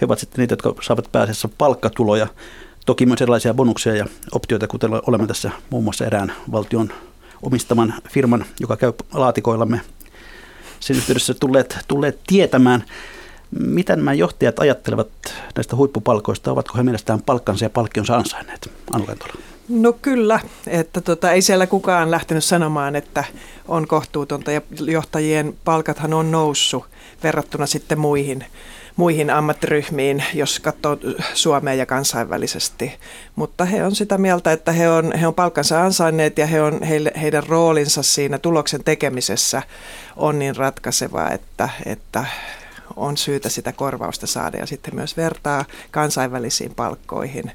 [0.00, 2.26] he ovat sitten niitä, jotka saavat pääasiassa palkkatuloja.
[2.86, 6.92] Toki myös erilaisia bonuksia ja optioita, kuten olemme tässä muun muassa erään valtion
[7.42, 9.80] omistaman firman, joka käy laatikoillamme
[10.80, 12.84] sen yhteydessä tulleet, tulleet tietämään.
[13.50, 15.08] Mitä nämä johtajat ajattelevat
[15.56, 16.52] näistä huippupalkoista?
[16.52, 18.70] Ovatko he mielestään palkkansa ja palkkionsa ansainneet?
[18.92, 19.34] Anu Kentola.
[19.68, 23.24] No kyllä, että tota, ei siellä kukaan lähtenyt sanomaan, että
[23.68, 26.84] on kohtuutonta ja johtajien palkathan on noussut
[27.22, 28.44] verrattuna sitten muihin,
[28.96, 30.98] muihin ammattiryhmiin, jos katsoo
[31.34, 32.92] Suomea ja kansainvälisesti.
[33.36, 36.82] Mutta he on sitä mieltä, että he on, he on palkansa ansainneet ja he on,
[36.82, 39.62] heille, heidän roolinsa siinä tuloksen tekemisessä
[40.16, 42.24] on niin ratkaiseva, että, että
[42.96, 47.52] on syytä sitä korvausta saada ja sitten myös vertaa kansainvälisiin palkkoihin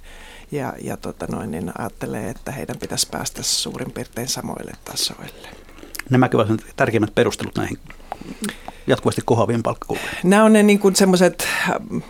[0.51, 5.49] ja, ja tota noin, niin ajattelee, että heidän pitäisi päästä suurin piirtein samoille tasoille.
[6.09, 7.79] Nämäkö ovat tärkeimmät perustelut näihin
[8.87, 10.09] jatkuvasti kohoavien palkkakuluihin?
[10.23, 11.47] Nämä on ne niin kuin semmoiset,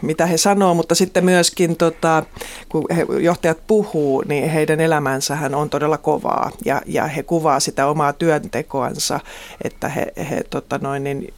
[0.01, 2.23] mitä he sanoo, mutta sitten myöskin tota,
[2.69, 7.87] kun he, johtajat puhuu, niin heidän elämänsähän on todella kovaa ja, ja he kuvaa sitä
[7.87, 9.19] omaa työntekoansa,
[9.63, 11.33] että he, he tota noin, niin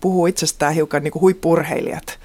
[0.00, 2.18] puhuu itsestään hiukan niin kuin huippurheilijat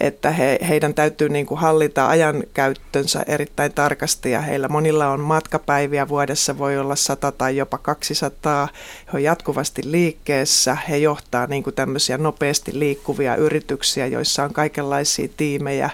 [0.00, 6.08] että he, heidän täytyy niin kuin hallita ajankäyttönsä erittäin tarkasti ja heillä monilla on matkapäiviä
[6.08, 8.68] vuodessa, voi olla 100 tai jopa 200.
[9.06, 15.28] He on jatkuvasti liikkeessä, he johtaa niin kuin tämmöisiä nopeasti liikkuvia yrityksiä, joissa on kaikenlaisia
[15.36, 15.90] tiimejä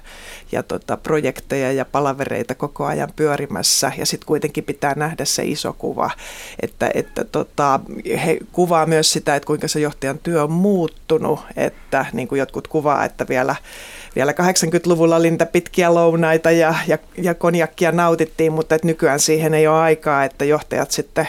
[0.53, 5.73] ja tota, projekteja ja palavereita koko ajan pyörimässä ja sitten kuitenkin pitää nähdä se iso
[5.73, 6.11] kuva,
[6.63, 7.81] että, että tota,
[8.25, 12.69] he kuvaa myös sitä, että kuinka se johtajan työ on muuttunut, että niin kuin jotkut
[12.69, 13.57] kuvaa, että vielä
[14.19, 19.55] vielä 80-luvulla oli niitä pitkiä lounaita ja, ja, ja konjakkia nautittiin, mutta että nykyään siihen
[19.55, 21.29] ei ole aikaa, että johtajat sitten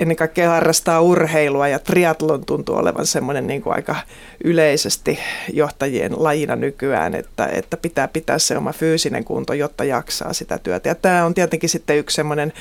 [0.00, 3.96] ennen kaikkea harrastaa urheilua ja triatlon tuntuu olevan semmoinen niin kuin aika
[4.44, 5.18] yleisesti
[5.52, 10.88] johtajien lajina nykyään, että, että pitää pitää se oma fyysinen kunto, jotta jaksaa sitä työtä.
[10.88, 12.52] Ja tämä on tietenkin sitten yksi semmoinen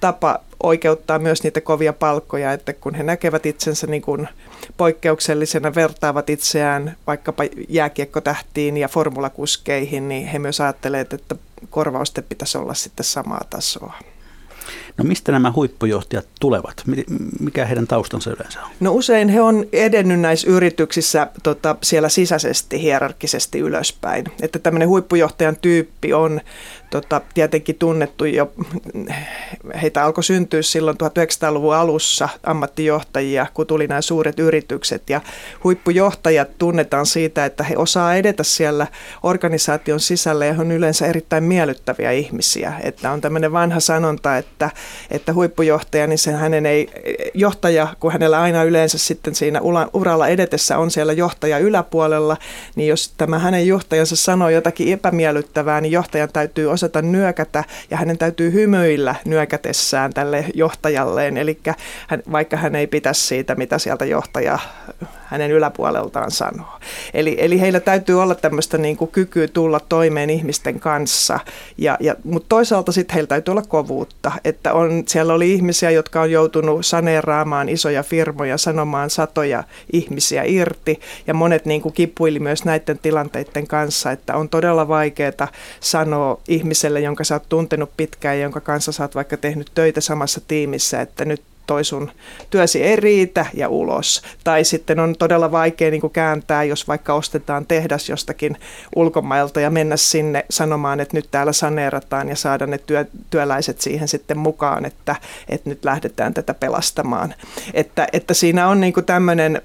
[0.00, 4.28] tapa oikeuttaa myös niitä kovia palkkoja, että kun he näkevät itsensä niin kuin
[4.76, 11.36] poikkeuksellisena, vertaavat itseään vaikkapa jääkiekkotähtiin ja formulakuskeihin, niin he myös ajattelevat, että
[11.70, 13.94] korvausten pitäisi olla sitten samaa tasoa.
[14.98, 16.82] No mistä nämä huippujohtajat tulevat?
[17.40, 18.70] Mikä heidän taustansa yleensä on?
[18.80, 24.24] No usein he on edennyt näissä yrityksissä tota, siellä sisäisesti, hierarkisesti ylöspäin.
[24.42, 26.40] Että tämmöinen huippujohtajan tyyppi on
[26.90, 28.52] tota, tietenkin tunnettu jo,
[29.82, 35.20] heitä alkoi syntyä silloin 1900-luvun alussa ammattijohtajia, kun tuli nämä suuret yritykset ja
[35.64, 38.86] huippujohtajat tunnetaan siitä, että he osaa edetä siellä
[39.22, 42.72] organisaation sisällä ja he on yleensä erittäin miellyttäviä ihmisiä.
[42.82, 44.70] Että on tämmöinen vanha sanonta, että,
[45.10, 46.90] että huippujohtaja, niin sen hänen ei,
[47.34, 49.60] johtaja, kun hänellä aina yleensä sitten siinä
[49.92, 52.36] uralla edetessä on siellä johtaja yläpuolella,
[52.76, 58.18] niin jos tämä hänen johtajansa sanoo jotakin epämiellyttävää, niin johtajan täytyy osata nyökätä ja hänen
[58.18, 61.36] täytyy hymyillä nyökätessään tälle johtajalleen.
[61.36, 61.60] Eli
[62.32, 64.58] vaikka hän ei pitäisi siitä, mitä sieltä johtaja
[65.28, 66.78] hänen yläpuoleltaan sanoo.
[67.14, 71.40] Eli, eli heillä täytyy olla tämmöistä niin kuin kykyä tulla toimeen ihmisten kanssa,
[71.78, 74.32] ja, ja, mutta toisaalta sitten heillä täytyy olla kovuutta.
[74.44, 81.00] Että on, siellä oli ihmisiä, jotka on joutunut saneeraamaan isoja firmoja, sanomaan satoja ihmisiä irti,
[81.26, 85.48] ja monet niin kuin kipuili myös näiden tilanteiden kanssa, että on todella vaikeaa
[85.80, 90.00] sanoa ihmiselle, jonka sä oot tuntenut pitkään ja jonka kanssa sä oot vaikka tehnyt töitä
[90.00, 92.10] samassa tiimissä, että nyt toi sun
[92.50, 94.22] työsi ei riitä ja ulos.
[94.44, 98.56] Tai sitten on todella vaikea niin kääntää, jos vaikka ostetaan tehdas jostakin
[98.96, 104.08] ulkomailta ja mennä sinne sanomaan, että nyt täällä saneerataan ja saada ne työ, työläiset siihen
[104.08, 105.16] sitten mukaan, että,
[105.48, 107.34] että nyt lähdetään tätä pelastamaan.
[107.74, 109.62] Että, että siinä on niin tämmöinen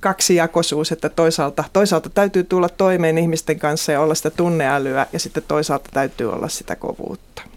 [0.00, 5.42] kaksijakoisuus, että toisaalta, toisaalta täytyy tulla toimeen ihmisten kanssa ja olla sitä tunneälyä ja sitten
[5.48, 7.49] toisaalta täytyy olla sitä kovuutta.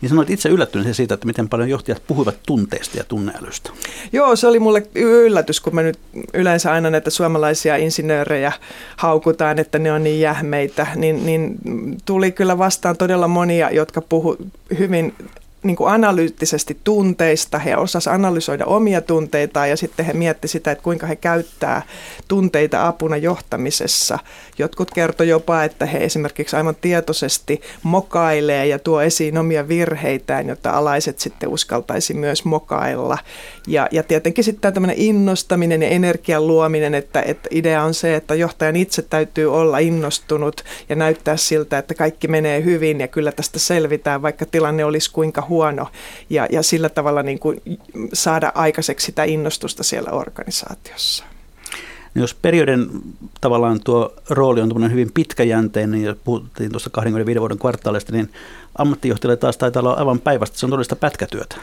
[0.00, 3.70] Niin sanoit itse yllättynyt siitä, että miten paljon johtajat puhuivat tunteista ja tunneälystä.
[4.12, 5.98] Joo, se oli mulle yllätys, kun me nyt
[6.34, 8.52] yleensä aina näitä suomalaisia insinöörejä
[8.96, 11.56] haukutaan, että ne on niin jähmeitä, niin, niin
[12.04, 14.36] tuli kyllä vastaan todella monia, jotka puhu
[14.78, 15.14] hyvin
[15.62, 20.84] niin kuin analyyttisesti tunteista, he osasivat analysoida omia tunteitaan ja sitten he miettivät sitä, että
[20.84, 21.82] kuinka he käyttää
[22.28, 24.18] tunteita apuna johtamisessa.
[24.58, 30.70] Jotkut kertoi jopa, että he esimerkiksi aivan tietoisesti mokailee ja tuo esiin omia virheitään, jotta
[30.70, 33.18] alaiset sitten uskaltaisi myös mokailla.
[33.66, 38.34] Ja, ja tietenkin sitten tämmöinen innostaminen ja energian luominen, että, että idea on se, että
[38.34, 43.58] johtajan itse täytyy olla innostunut ja näyttää siltä, että kaikki menee hyvin ja kyllä tästä
[43.58, 45.86] selvitään, vaikka tilanne olisi kuinka huono
[46.30, 47.62] ja, ja sillä tavalla niin kuin
[48.12, 51.24] saada aikaiseksi sitä innostusta siellä organisaatiossa.
[52.14, 52.86] No jos perioiden
[53.40, 58.30] tavallaan tuo rooli on hyvin pitkäjänteinen ja puhuttiin tuosta 25 vuoden kvartaalista, niin
[58.78, 61.56] ammattijohtajille taas taitaa olla aivan päivästä, se on todellista pätkätyötä.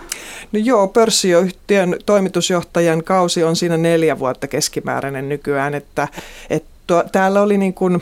[0.52, 6.08] No joo, pörssiyhtiön toimitusjohtajan kausi on siinä neljä vuotta keskimääräinen nykyään, että,
[6.50, 8.02] että tuo, täällä oli niin kuin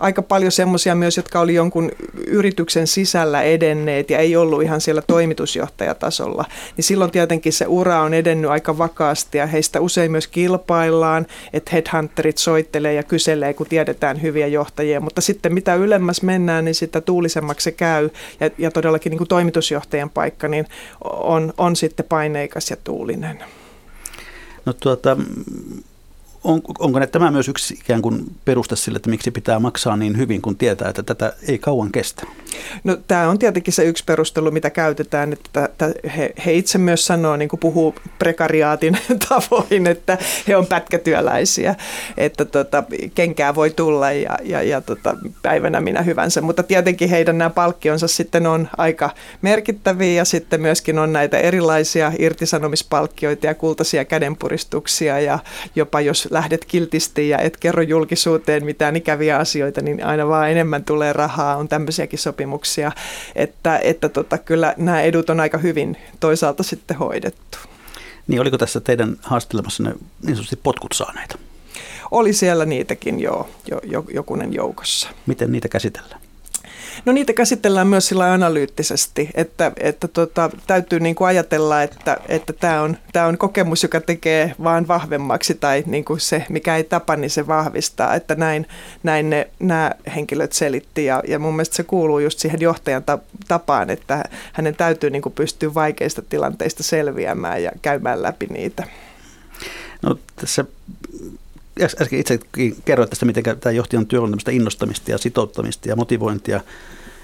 [0.00, 1.90] aika paljon semmoisia myös, jotka oli jonkun
[2.26, 6.44] yrityksen sisällä edenneet ja ei ollut ihan siellä toimitusjohtajatasolla.
[6.76, 11.70] Niin silloin tietenkin se ura on edennyt aika vakaasti ja heistä usein myös kilpaillaan, että
[11.72, 15.00] headhunterit soittelee ja kyselee, kun tiedetään hyviä johtajia.
[15.00, 19.28] Mutta sitten mitä ylemmäs mennään, niin sitä tuulisemmaksi se käy ja, ja todellakin niin kuin
[19.28, 20.66] toimitusjohtajan paikka niin
[21.04, 23.44] on, on sitten paineikas ja tuulinen.
[24.66, 25.16] No tuota,
[26.44, 30.42] on, onko tämä myös yksi ikään kuin peruste sille, että miksi pitää maksaa niin hyvin,
[30.42, 32.26] kun tietää, että tätä ei kauan kestä?
[32.84, 35.68] No tämä on tietenkin se yksi perustelu, mitä käytetään, että
[36.16, 41.74] he, he itse myös sanoo, niin kuin puhuu prekariaatin tavoin, että he on pätkätyöläisiä,
[42.16, 47.38] että tota, kenkää voi tulla ja, ja, ja tota, päivänä minä hyvänsä, mutta tietenkin heidän
[47.38, 49.10] nämä palkkionsa sitten on aika
[49.42, 55.38] merkittäviä ja sitten myöskin on näitä erilaisia irtisanomispalkkioita ja kultaisia kädenpuristuksia ja
[55.76, 60.84] jopa jos lähdet kiltisti ja et kerro julkisuuteen mitään ikäviä asioita, niin aina vaan enemmän
[60.84, 62.92] tulee rahaa, on tämmöisiäkin sopimuksia,
[63.34, 67.58] että, että tota, kyllä nämä edut on aika hyvin toisaalta sitten hoidettu.
[68.26, 69.90] Niin oliko tässä teidän haastelemassa ne
[70.22, 71.38] niin sanotusti potkut saaneita?
[72.10, 75.08] Oli siellä niitäkin jo, jo, jo jokunen joukossa.
[75.26, 76.21] Miten niitä käsitellään?
[77.04, 82.52] No niitä käsitellään myös sillä analyyttisesti, että, että tota, täytyy niin kuin ajatella, että, että
[82.52, 86.84] tämä on, tämä on kokemus, joka tekee vaan vahvemmaksi tai niin kuin se, mikä ei
[86.84, 88.66] tapa, niin se vahvistaa, että näin,
[89.02, 93.04] näin ne, nämä henkilöt selitti ja, ja mun mielestä se kuuluu just siihen johtajan
[93.48, 98.86] tapaan, että hänen täytyy niin kuin pystyä vaikeista tilanteista selviämään ja käymään läpi niitä.
[100.02, 100.64] No tässä
[101.80, 106.60] äsken itsekin kerroit tästä, miten tämä johtajan työ on innostamista ja sitouttamista ja motivointia.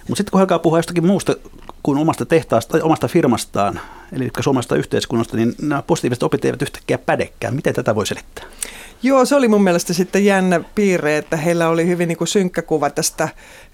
[0.08, 1.36] Mutta sitten kun alkaa puhua jostakin muusta
[1.82, 3.80] kuin omasta tehtaasta tai omasta firmastaan,
[4.12, 7.54] eli suomalaisesta yhteiskunnasta, niin nämä positiiviset opit eivät yhtäkkiä pädekään.
[7.54, 8.44] Miten tätä voi selittää?
[9.02, 12.62] Joo, se oli mun mielestä sitten jännä piirre, että heillä oli hyvin niin kuin synkkä
[12.62, 13.28] kuva tästä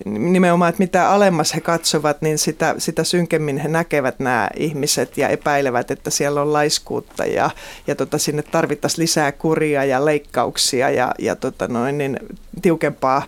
[0.05, 5.29] nimenomaan, että mitä alemmas he katsovat, niin sitä, sitä synkemmin he näkevät nämä ihmiset ja
[5.29, 7.51] epäilevät, että siellä on laiskuutta ja,
[7.87, 12.19] ja tota, sinne tarvittaisiin lisää kuria ja leikkauksia ja, ja tota noin, niin
[12.63, 13.23] tiukempaa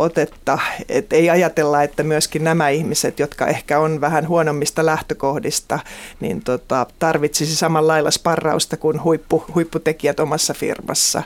[0.00, 0.58] otetta.
[0.88, 5.78] Et ei ajatella, että myöskin nämä ihmiset, jotka ehkä on vähän huonommista lähtökohdista,
[6.20, 11.22] niin tota, tarvitsisi samalla sparrausta kuin huippu, huipputekijät omassa firmassa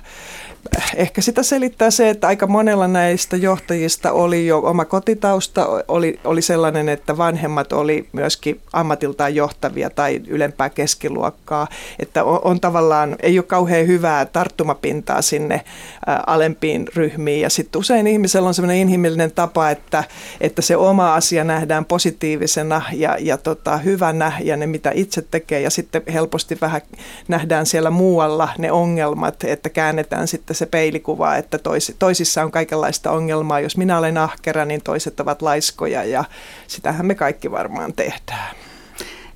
[0.96, 6.42] ehkä sitä selittää se, että aika monella näistä johtajista oli jo oma kotitausta, oli, oli
[6.42, 11.66] sellainen, että vanhemmat oli myöskin ammatiltaan johtavia tai ylempää keskiluokkaa,
[11.98, 17.40] että on, on tavallaan, ei ole kauhean hyvää tarttumapintaa sinne ä, alempiin ryhmiin.
[17.40, 20.04] Ja sitten usein ihmisellä on sellainen inhimillinen tapa, että,
[20.40, 25.60] että se oma asia nähdään positiivisena ja, ja tota, hyvänä ja ne mitä itse tekee.
[25.60, 26.80] Ja sitten helposti vähän
[27.28, 33.10] nähdään siellä muualla ne ongelmat, että käännetään sitten se peilikuva, että tois, toisissa on kaikenlaista
[33.10, 33.60] ongelmaa.
[33.60, 36.24] Jos minä olen ahkera, niin toiset ovat laiskoja ja
[36.66, 38.56] sitähän me kaikki varmaan tehdään.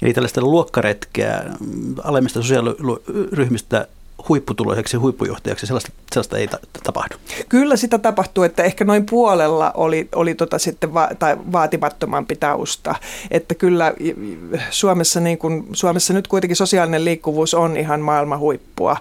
[0.02, 1.44] Eli tällaista luokkaretkeä
[2.04, 3.86] alemmista sosiaaliryhmistä
[4.28, 7.14] huipputuloiseksi huippujohtajaksi, sellaista, sellaista ei ta- tapahdu.
[7.48, 12.94] Kyllä sitä tapahtuu, että ehkä noin puolella oli, oli tota sitten va- tai vaatimattomampi tausta.
[13.30, 13.94] Että kyllä
[14.70, 18.96] Suomessa, niin kun, Suomessa nyt kuitenkin sosiaalinen liikkuvuus on ihan maailman huippua.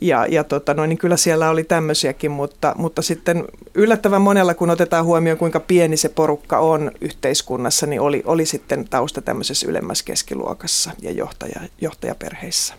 [0.00, 4.70] Ja, ja tota, no, niin kyllä siellä oli tämmöisiäkin, mutta, mutta sitten yllättävän monella, kun
[4.70, 10.04] otetaan huomioon, kuinka pieni se porukka on yhteiskunnassa, niin oli, oli sitten tausta tämmöisessä ylemmässä
[10.04, 12.74] keskiluokassa ja johtaja, johtajaperheissä.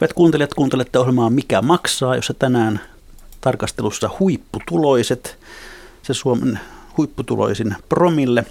[0.00, 2.80] Hyvät kuuntelijat, kuuntelette ohjelmaa Mikä maksaa, jossa tänään
[3.40, 5.38] tarkastelussa huipputuloiset,
[6.02, 6.60] se Suomen
[6.96, 8.46] huipputuloisin promille.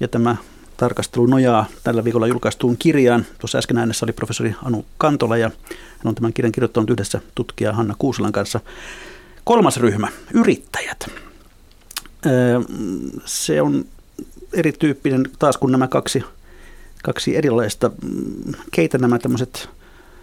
[0.00, 0.36] Ja tämä
[0.76, 3.26] tarkastelu nojaa tällä viikolla julkaistuun kirjaan.
[3.38, 7.72] Tuossa äsken äänessä oli professori Anu Kantola ja hän on tämän kirjan kirjoittanut yhdessä tutkija
[7.72, 8.60] Hanna Kuuselan kanssa.
[9.44, 11.10] Kolmas ryhmä, yrittäjät.
[13.24, 13.84] Se on
[14.52, 16.24] erityyppinen taas kuin nämä kaksi,
[17.02, 17.90] kaksi erilaista.
[18.70, 19.68] Keitä nämä tämmöiset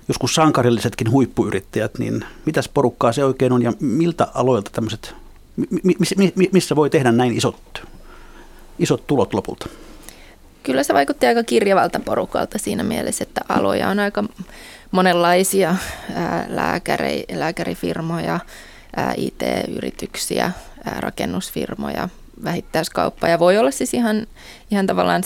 [0.08, 5.16] joskus sankarillisetkin huippuyrittäjät, niin mitäs porukkaa se oikein on ja miltä aloilta tämmöiset,
[6.52, 7.82] missä voi tehdä näin isot,
[8.80, 9.70] isot tulot lopulta?
[10.70, 14.24] Kyllä se vaikutti aika kirjavalta porukalta siinä mielessä, että aloja on aika
[14.92, 15.76] monenlaisia
[16.48, 18.40] lääkäri, lääkärifirmoja,
[19.18, 20.52] IT-yrityksiä,
[21.00, 22.10] rakennusfirmoja,
[22.44, 23.28] vähittäiskauppa.
[23.28, 24.28] Ja voi olla siis ihan,
[24.72, 25.24] ihan tavallaan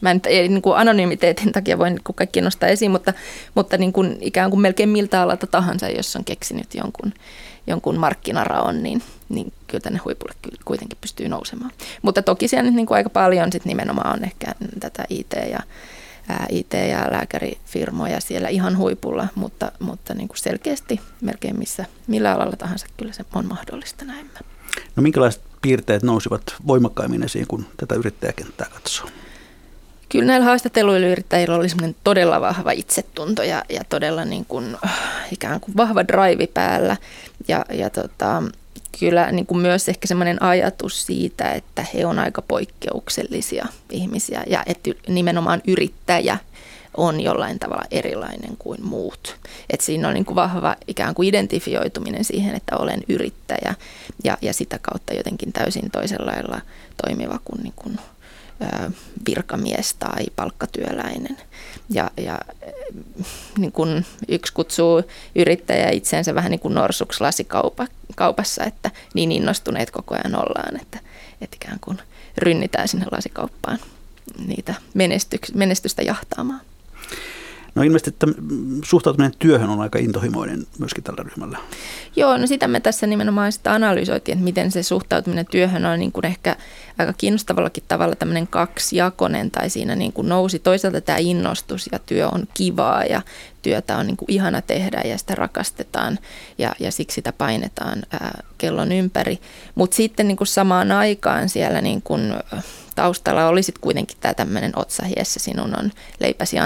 [0.00, 3.12] mä nyt ei niin kuin anonymiteetin takia voi niin kaikki nostaa esiin, mutta,
[3.54, 7.12] mutta niin kuin ikään kuin melkein miltä alalta tahansa, jos on keksinyt jonkun,
[7.66, 10.34] jonkun markkinaraon, niin, niin kyllä tänne huipulle
[10.64, 11.70] kuitenkin pystyy nousemaan.
[12.02, 14.46] Mutta toki siellä nyt niin kuin aika paljon sit nimenomaan on ehkä
[14.80, 15.60] tätä IT- ja,
[16.28, 22.32] ää, IT- ja lääkärifirmoja siellä ihan huipulla, mutta, mutta niin kuin selkeästi melkein missä, millä
[22.32, 24.30] alalla tahansa kyllä se on mahdollista näin.
[24.96, 29.08] No minkälaiset piirteet nousivat voimakkaimmin esiin, kun tätä yrittäjäkenttää katsoo?
[30.08, 31.66] Kyllä näillä haastatteluilla yrittäjillä oli
[32.04, 34.76] todella vahva itsetunto ja, ja todella niin kuin,
[35.32, 36.96] ikään kuin vahva drive päällä.
[37.48, 38.42] Ja, ja tota,
[39.00, 44.62] kyllä niin kuin myös ehkä semmoinen ajatus siitä, että he on aika poikkeuksellisia ihmisiä ja
[44.66, 46.38] että nimenomaan yrittäjä
[46.96, 49.36] on jollain tavalla erilainen kuin muut.
[49.70, 53.74] Et siinä on niin kuin vahva ikään kuin identifioituminen siihen, että olen yrittäjä
[54.24, 56.60] ja, ja sitä kautta jotenkin täysin toisella lailla
[57.04, 57.98] toimiva kuin, niin kuin
[59.28, 61.36] virkamies tai palkkatyöläinen.
[61.90, 62.38] Ja, ja
[63.58, 65.02] niin kun yksi kutsuu
[65.34, 70.98] yrittäjä itseensä vähän niin kuin norsuksi lasikaupassa, että niin innostuneet koko ajan ollaan, että,
[71.40, 71.98] että ikään kuin
[72.38, 73.78] rynnitään sinne lasikauppaan
[74.46, 74.74] niitä
[75.54, 76.60] menestystä jahtaamaan.
[77.74, 78.26] No ilmeisesti että
[78.84, 81.58] suhtautuminen työhön on aika intohimoinen myöskin tällä ryhmällä.
[82.16, 86.12] Joo, no sitä me tässä nimenomaan sitä analysoitiin, että miten se suhtautuminen työhön on niin
[86.12, 86.56] kuin ehkä
[86.98, 92.28] aika kiinnostavallakin tavalla tämmöinen kaksijakonen tai siinä niin kuin nousi toisaalta tämä innostus ja työ
[92.28, 93.22] on kivaa ja
[93.62, 96.18] työtä on niin kuin ihana tehdä ja sitä rakastetaan
[96.58, 99.38] ja, ja siksi sitä painetaan ää, kellon ympäri.
[99.74, 102.34] Mutta sitten niin kuin samaan aikaan siellä niin kuin,
[102.98, 106.56] taustalla olisi kuitenkin tämä tämmöinen otsahiessä, sinun on leipäsi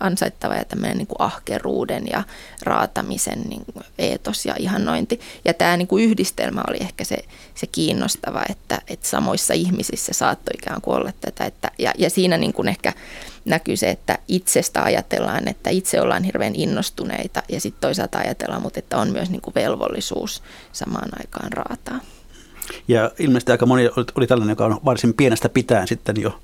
[0.00, 2.22] ansaittava ja tämmöinen niin ahkeruuden ja
[2.62, 3.64] raatamisen niin
[3.98, 5.20] eetos ja ihannointi.
[5.44, 7.16] Ja tämä niin yhdistelmä oli ehkä se,
[7.54, 11.44] se kiinnostava, että, että samoissa ihmisissä saattoi ikään kuin olla tätä.
[11.44, 12.92] Että, ja, ja siinä niin kuin ehkä
[13.44, 18.78] näkyy se, että itsestä ajatellaan, että itse ollaan hirveän innostuneita ja sitten toisaalta ajatellaan, mutta
[18.78, 22.00] että on myös niin kuin velvollisuus samaan aikaan raataa.
[22.88, 26.40] Ja ilmeisesti aika moni oli, oli tällainen, joka on varsin pienestä pitäen sitten jo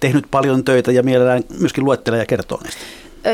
[0.00, 2.82] tehnyt paljon töitä ja mielellään myöskin luettelee ja kertoo niistä.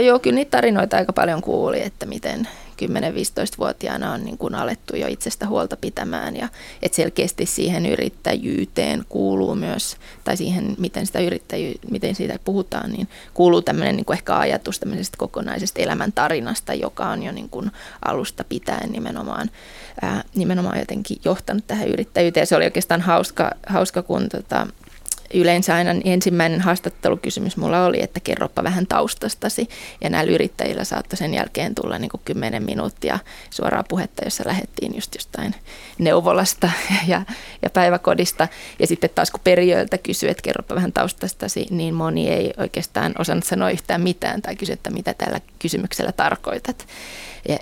[0.01, 2.49] Joo, kyllä niitä tarinoita aika paljon kuuli, että miten
[2.83, 6.49] 10-15-vuotiaana on niin kuin alettu jo itsestä huolta pitämään ja
[6.83, 13.09] että selkeästi siihen yrittäjyyteen kuuluu myös, tai siihen miten, sitä yrittäjy, miten siitä puhutaan, niin
[13.35, 17.71] kuuluu tämmöinen niin kuin ehkä ajatus tämmöisestä kokonaisesta elämäntarinasta, joka on jo niin kuin
[18.05, 19.51] alusta pitäen nimenomaan,
[20.03, 22.47] ää, nimenomaan jotenkin johtanut tähän yrittäjyyteen.
[22.47, 24.67] Se oli oikeastaan hauska, hauska kun tota,
[25.35, 29.69] yleensä aina ensimmäinen haastattelukysymys mulla oli, että kerropa vähän taustastasi.
[30.01, 33.19] Ja näillä yrittäjillä saattoi sen jälkeen tulla niin kuin 10 minuuttia
[33.51, 35.55] suoraa puhetta, jossa lähdettiin just jostain
[35.99, 36.71] neuvolasta
[37.09, 37.23] ja,
[37.63, 38.49] ja päiväkodista.
[38.79, 43.45] Ja sitten taas kun perijöiltä kysyi, että kerropa vähän taustastasi, niin moni ei oikeastaan osannut
[43.45, 46.87] sanoa yhtään mitään tai kysyä, että mitä tällä kysymyksellä tarkoitat.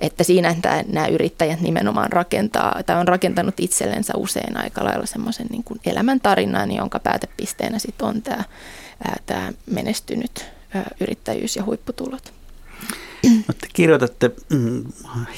[0.01, 5.47] Että siinä tämä, nämä yrittäjät nimenomaan rakentaa tai on rakentanut itsellensä usein aika lailla semmoisen
[5.51, 8.45] niin kuin elämäntarinan, jonka päätepisteenä sitten on tämä,
[9.27, 10.47] tämä menestynyt
[11.01, 12.33] yrittäjyys ja huipputulot.
[13.25, 14.85] No, te kirjoitatte, mm,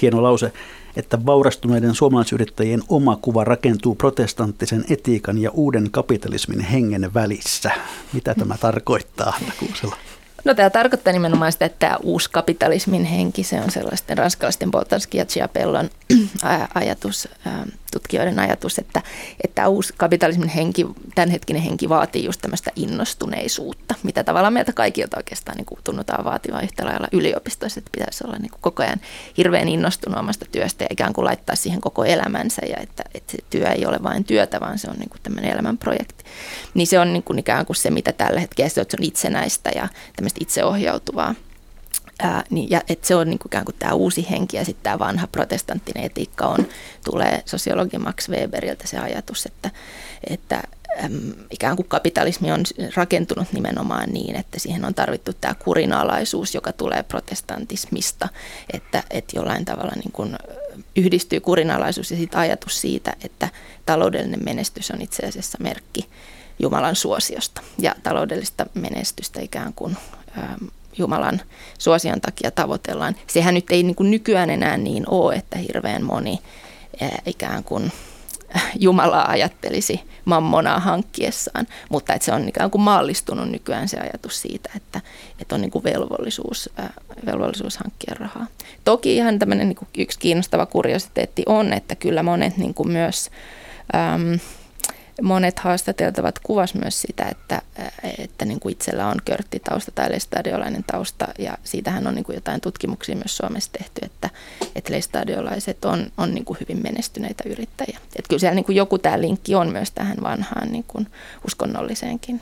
[0.03, 0.53] hieno lause,
[0.97, 7.71] että vaurastuneiden suomalaisyrittäjien oma kuva rakentuu protestanttisen etiikan ja uuden kapitalismin hengen välissä.
[8.13, 9.39] Mitä tämä tarkoittaa?
[10.45, 15.19] No tämä tarkoittaa nimenomaan sitä, että tämä uusi kapitalismin henki, se on sellaisten ranskalaisten Boltanski
[15.19, 15.91] ja Chiapellon
[16.75, 17.29] ajatus,
[17.93, 19.03] tutkijoiden ajatus, että,
[19.45, 25.57] että uusi kapitalismin henki, tämänhetkinen henki vaatii just tämmöistä innostuneisuutta, mitä tavallaan meiltä kaikilta oikeastaan
[25.57, 29.01] niin tunnutaan vaativan yhtä lailla yliopistoissa, että pitäisi olla niin kuin koko ajan
[29.37, 33.39] hirveän innostunut omasta työstä ja ikään kuin laittaa siihen koko elämänsä ja että, että se
[33.51, 36.25] työ ei ole vain työtä, vaan se on niin kuin tämmöinen elämänprojekti.
[36.75, 39.89] Niin se on niin kuin ikään kuin se, mitä tällä hetkellä se on itsenäistä ja
[40.17, 41.35] tämmöistä itseohjautuvaa.
[42.23, 44.83] Ää, niin, ja että se on niin kuin ikään kuin tämä uusi henki ja sitten
[44.83, 46.67] tämä vanha protestanttinen etiikka on,
[47.05, 49.71] tulee sosiologi Max Weberiltä se ajatus, että,
[50.31, 50.63] että
[51.05, 52.63] äm, ikään kuin kapitalismi on
[52.95, 58.29] rakentunut nimenomaan niin, että siihen on tarvittu tämä kurinalaisuus, joka tulee protestantismista,
[58.73, 60.37] että, että jollain tavalla niin kuin
[60.97, 63.49] yhdistyy kurinalaisuus ja sitten ajatus siitä, että
[63.87, 66.09] taloudellinen menestys on itse asiassa merkki
[66.59, 69.97] Jumalan suosiosta ja taloudellista menestystä ikään kuin
[70.39, 70.65] ähm,
[70.99, 71.41] Jumalan
[71.79, 73.17] suosion takia tavoitellaan.
[73.27, 76.39] Sehän nyt ei niin kuin nykyään enää niin ole, että hirveän moni
[77.03, 77.93] äh, ikään kuin
[78.81, 84.71] Jumalaa ajattelisi mammonaa hankkiessaan, mutta että se on ikään kuin maallistunut nykyään se ajatus siitä,
[84.77, 85.01] että,
[85.41, 86.91] että on niin kuin velvollisuus, äh,
[87.27, 88.47] velvollisuus hankkia rahaa.
[88.85, 93.31] Toki ihan tämmöinen niin kuin yksi kiinnostava kuriositeetti on, että kyllä monet niin kuin myös...
[93.95, 94.35] Ähm,
[95.23, 97.63] monet haastateltavat kuvas myös sitä, että,
[98.19, 102.61] että niin kuin itsellä on körttitausta tai lestadiolainen tausta ja siitähän on niin kuin jotain
[102.61, 104.31] tutkimuksia myös Suomessa tehty, että,
[104.77, 107.99] että lestadiolaiset on, on niin kuin hyvin menestyneitä yrittäjiä.
[108.17, 111.07] Että kyllä siellä niin kuin joku tämä linkki on myös tähän vanhaan niin kuin
[111.47, 112.41] uskonnolliseenkin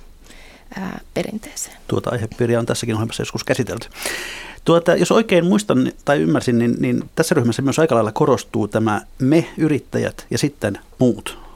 [0.77, 1.77] ää, perinteeseen.
[1.89, 3.89] Tuota aihepiiriä on tässäkin ohjelmassa joskus käsitelty.
[4.65, 9.03] Tuota, jos oikein muistan tai ymmärsin, niin, niin tässä ryhmässä myös aika lailla korostuu tämä
[9.19, 11.50] me-yrittäjät ja sitten muut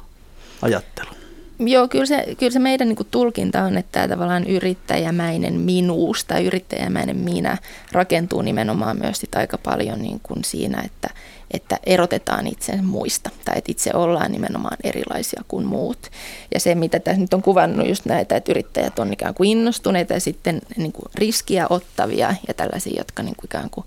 [0.64, 1.10] ajattelu?
[1.58, 6.44] Joo, kyllä se, kyllä se meidän niin tulkinta on, että tämä tavallaan yrittäjämäinen minuus tai
[6.44, 7.58] yrittäjämäinen minä
[7.92, 11.10] rakentuu nimenomaan myös sit aika paljon niin kuin siinä, että,
[11.50, 16.10] että erotetaan itse muista tai että itse ollaan nimenomaan erilaisia kuin muut.
[16.54, 20.14] Ja se, mitä tässä nyt on kuvannut just näitä, että yrittäjät on ikään kuin innostuneita
[20.14, 23.86] ja sitten niin kuin riskiä ottavia ja tällaisia, jotka niin kuin ikään kuin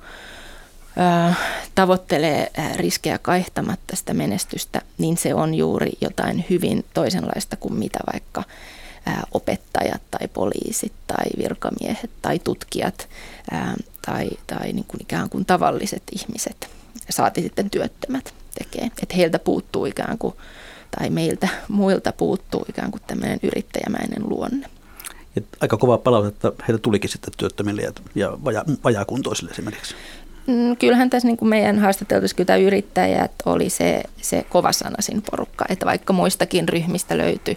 [1.75, 8.43] tavoittelee riskejä kaihtamatta sitä menestystä, niin se on juuri jotain hyvin toisenlaista kuin mitä vaikka
[9.31, 13.07] opettajat tai poliisit tai virkamiehet tai tutkijat
[14.05, 16.69] tai, tai niin kuin ikään kuin tavalliset ihmiset,
[17.09, 18.85] saati sitten työttömät tekee.
[19.01, 20.35] Että heiltä puuttuu ikään kuin,
[20.99, 24.69] tai meiltä muilta puuttuu ikään kuin tämmöinen yrittäjämäinen luonne.
[25.35, 29.95] Ja aika kovaa palautetta heiltä tulikin sitten työttömille ja, ja vaja, vajaakuntoisille esimerkiksi.
[30.47, 35.85] Mm, kyllähän tässä niin kuin meidän haastateltuissa kyllä yrittäjät oli se, se kovasanasin porukka, että
[35.85, 37.55] vaikka muistakin ryhmistä löytyi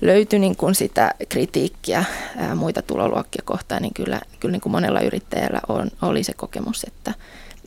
[0.00, 2.04] löytyi niin kuin sitä kritiikkiä
[2.36, 6.84] ää, muita tuloluokkia kohtaan, niin kyllä, kyllä niin kuin monella yrittäjällä on, oli se kokemus,
[6.84, 7.14] että,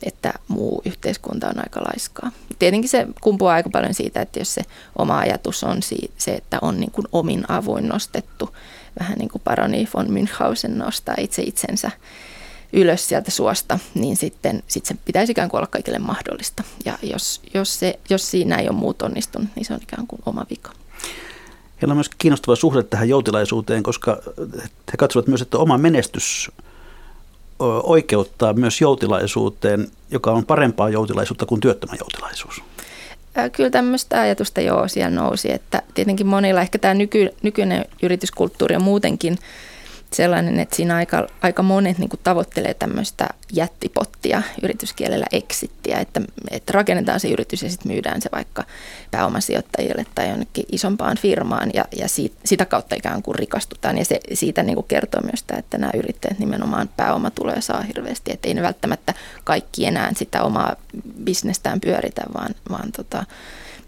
[0.02, 2.32] että muu yhteiskunta on aika laiskaa.
[2.58, 4.62] Tietenkin se kumpuaa aika paljon siitä, että jos se
[4.98, 5.78] oma ajatus on
[6.18, 8.56] se, että on niin kuin omin avuin nostettu,
[9.00, 11.90] vähän niin kuin paroni von Münchhausen nostaa itse itsensä
[12.74, 16.64] ylös sieltä suosta, niin sitten sit se pitäisi ikään kuin olla kaikille mahdollista.
[16.84, 20.22] Ja jos, jos, se, jos siinä ei ole muut onnistunut, niin se on ikään kuin
[20.26, 20.72] oma vika.
[21.82, 24.22] Heillä on myös kiinnostava suhde tähän joutilaisuuteen, koska
[24.92, 26.50] he katsovat myös, että oma menestys
[27.82, 32.62] oikeuttaa myös joutilaisuuteen, joka on parempaa joutilaisuutta kuin työttömän joutilaisuus.
[33.52, 38.82] kyllä tämmöistä ajatusta joo siellä nousi, että tietenkin monilla ehkä tämä nyky, nykyinen yrityskulttuuri on
[38.82, 39.38] muutenkin–
[40.14, 47.20] sellainen, että siinä aika, aika monet niin tavoittelee tämmöistä jättipottia, yrityskielellä exittiä, että, että rakennetaan
[47.20, 48.64] se yritys ja sitten myydään se vaikka
[49.10, 53.98] pääomasijoittajille tai jonnekin isompaan firmaan ja, ja siitä, sitä kautta ikään kuin rikastutaan.
[53.98, 58.32] Ja se, siitä niin kuin kertoo myös sitä, että nämä yrittäjät nimenomaan pääomatuloja saa hirveästi,
[58.32, 60.76] että ei ne välttämättä kaikki enää sitä omaa
[61.24, 63.24] bisnestään pyöritä, vaan, vaan tota,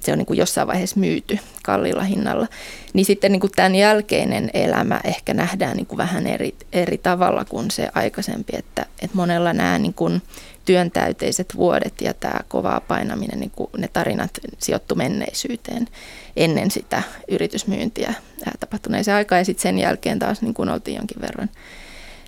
[0.06, 2.46] se on niin kuin jossain vaiheessa myyty kalliilla hinnalla.
[2.92, 7.44] Niin sitten niin kuin tämän jälkeinen elämä ehkä nähdään niin kuin vähän eri, eri tavalla
[7.44, 10.22] kuin se aikaisempi, että, että monella nämä niin kuin
[10.64, 15.88] työntäyteiset vuodet ja tämä kovaa painaminen, niin kuin ne tarinat sijoittu menneisyyteen
[16.36, 18.14] ennen sitä yritysmyyntiä
[18.60, 21.50] tapahtuneeseen aikaan ja sitten sen jälkeen taas niin kuin oltiin jonkin verran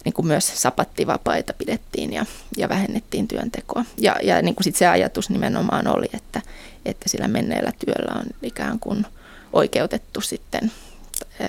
[0.04, 2.26] niin kuin myös sapattivapaita pidettiin ja,
[2.56, 3.84] ja vähennettiin työntekoa.
[3.98, 6.42] Ja, ja niin kuin sit se ajatus nimenomaan oli, että,
[6.88, 9.06] että sillä menneellä työllä on ikään kuin
[9.52, 10.72] oikeutettu sitten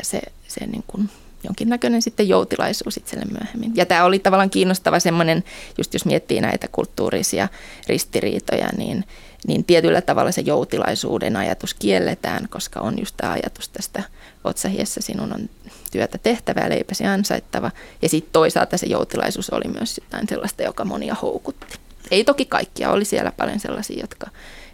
[0.01, 1.09] se, se niin kuin
[1.43, 3.71] jonkinnäköinen sitten joutilaisuus itselle myöhemmin.
[3.75, 5.43] Ja tämä oli tavallaan kiinnostava semmoinen,
[5.77, 7.47] just jos miettii näitä kulttuurisia
[7.87, 9.05] ristiriitoja, niin,
[9.47, 14.03] niin tietyllä tavalla se joutilaisuuden ajatus kielletään, koska on just tämä ajatus tästä
[14.43, 15.49] otsahiessä sinun on
[15.91, 17.71] työtä tehtävä ja leipäsi ansaittava.
[18.01, 21.79] Ja sitten toisaalta se joutilaisuus oli myös jotain sellaista, joka monia houkutti.
[22.11, 24.27] Ei toki kaikkia, oli siellä paljon sellaisia, jotka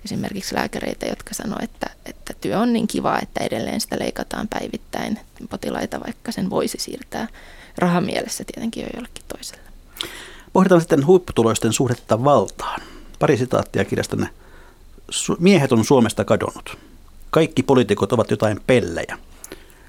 [0.05, 5.19] esimerkiksi lääkäreitä, jotka sanoivat, että, että työ on niin kiva, että edelleen sitä leikataan päivittäin
[5.49, 7.27] potilaita, vaikka sen voisi siirtää
[7.77, 9.69] rahamielessä tietenkin jo jollekin toiselle.
[10.53, 12.81] Pohditaan sitten huipputuloisten suhdetta valtaan.
[13.19, 14.29] Pari sitaattia kirjastanne.
[15.39, 16.77] Miehet on Suomesta kadonnut.
[17.29, 19.17] Kaikki poliitikot ovat jotain pellejä.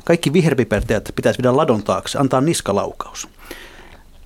[0.04, 3.28] Kaikki viherpipertäjät pitäisi viedä ladon taakse, antaa niskalaukaus.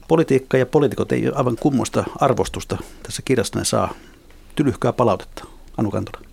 [0.09, 3.95] Politiikka ja poliitikot ei ole aivan kummosta arvostusta tässä kirjassa ne saa
[4.55, 5.45] tylyhkää palautetta.
[5.81, 6.25] Anu Kantola.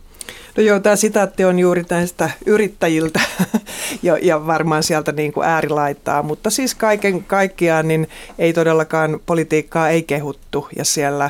[0.58, 3.20] No joo, tämä sitaatti on juuri näistä yrittäjiltä
[4.04, 9.90] ja, ja varmaan sieltä niin kuin äärilaittaa, mutta siis kaiken kaikkiaan niin ei todellakaan politiikkaa
[9.90, 11.30] ei kehuttu ja siellä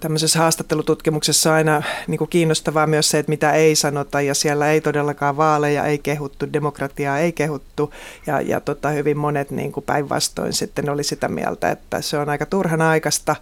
[0.00, 4.70] tämmöisessä haastattelututkimuksessa on aina niin kuin kiinnostavaa myös se, että mitä ei sanota ja siellä
[4.70, 7.94] ei todellakaan vaaleja ei kehuttu, demokratiaa ei kehuttu
[8.26, 12.28] ja, ja tota, hyvin monet niin kuin päinvastoin sitten oli sitä mieltä, että se on
[12.28, 13.36] aika turhan aikaista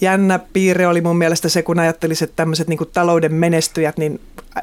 [0.00, 4.20] jännä piirre oli mun mielestä se, kun ajattelisi, että tämmöiset niin talouden menestyjät, niin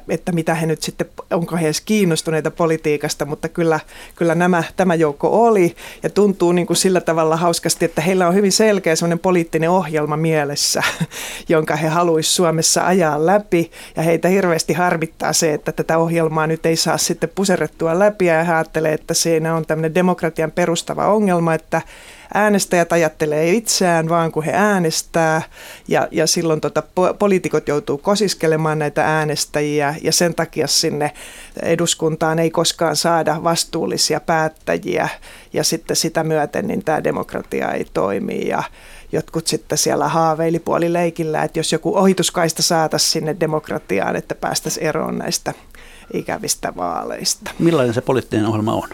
[0.10, 3.80] että mitä he nyt sitten, onko he edes kiinnostuneita politiikasta, mutta kyllä,
[4.16, 5.76] kyllä nämä, tämä joukko oli.
[6.04, 10.18] Ja tuntuu niin kuin sillä tavalla hauskasti, että heillä on hyvin selkeä semmoinen poliittinen ohjelma
[10.18, 10.84] mielessä,
[11.50, 13.72] jonka he haluaisivat Suomessa ajaa läpi.
[13.96, 18.26] Ja heitä hirveästi harmittaa se, että tätä ohjelmaa nyt ei saa sitten puserrettua läpi.
[18.26, 21.82] Ja he ajattelee, että siinä on tämmöinen demokratian perustava ongelma, että
[22.34, 25.42] äänestäjät ajattelee itseään vaan kun he äänestää
[25.88, 26.84] ja, ja silloin tota,
[27.20, 31.12] poliitikot joutuu kosiskelemaan näitä äänestäjiä ja sen takia sinne
[31.64, 35.10] eduskuntaan ei koskaan saada vastuullisia päättäjiä
[35.54, 38.64] ja sitten sitä myöten niin tämä demokratia ei toimi ja
[39.12, 45.18] jotkut sitten siellä haaveili puolileikillä, että jos joku ohituskaista saataisiin sinne demokratiaan, että päästäisiin eroon
[45.18, 45.54] näistä
[46.14, 47.52] ikävistä vaaleista.
[47.60, 48.90] Millainen se poliittinen ohjelma on?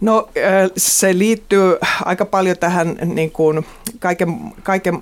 [0.00, 0.28] No
[0.76, 3.66] se liittyy aika paljon tähän niin kuin
[3.98, 4.28] kaiken,
[4.62, 5.00] kaiken,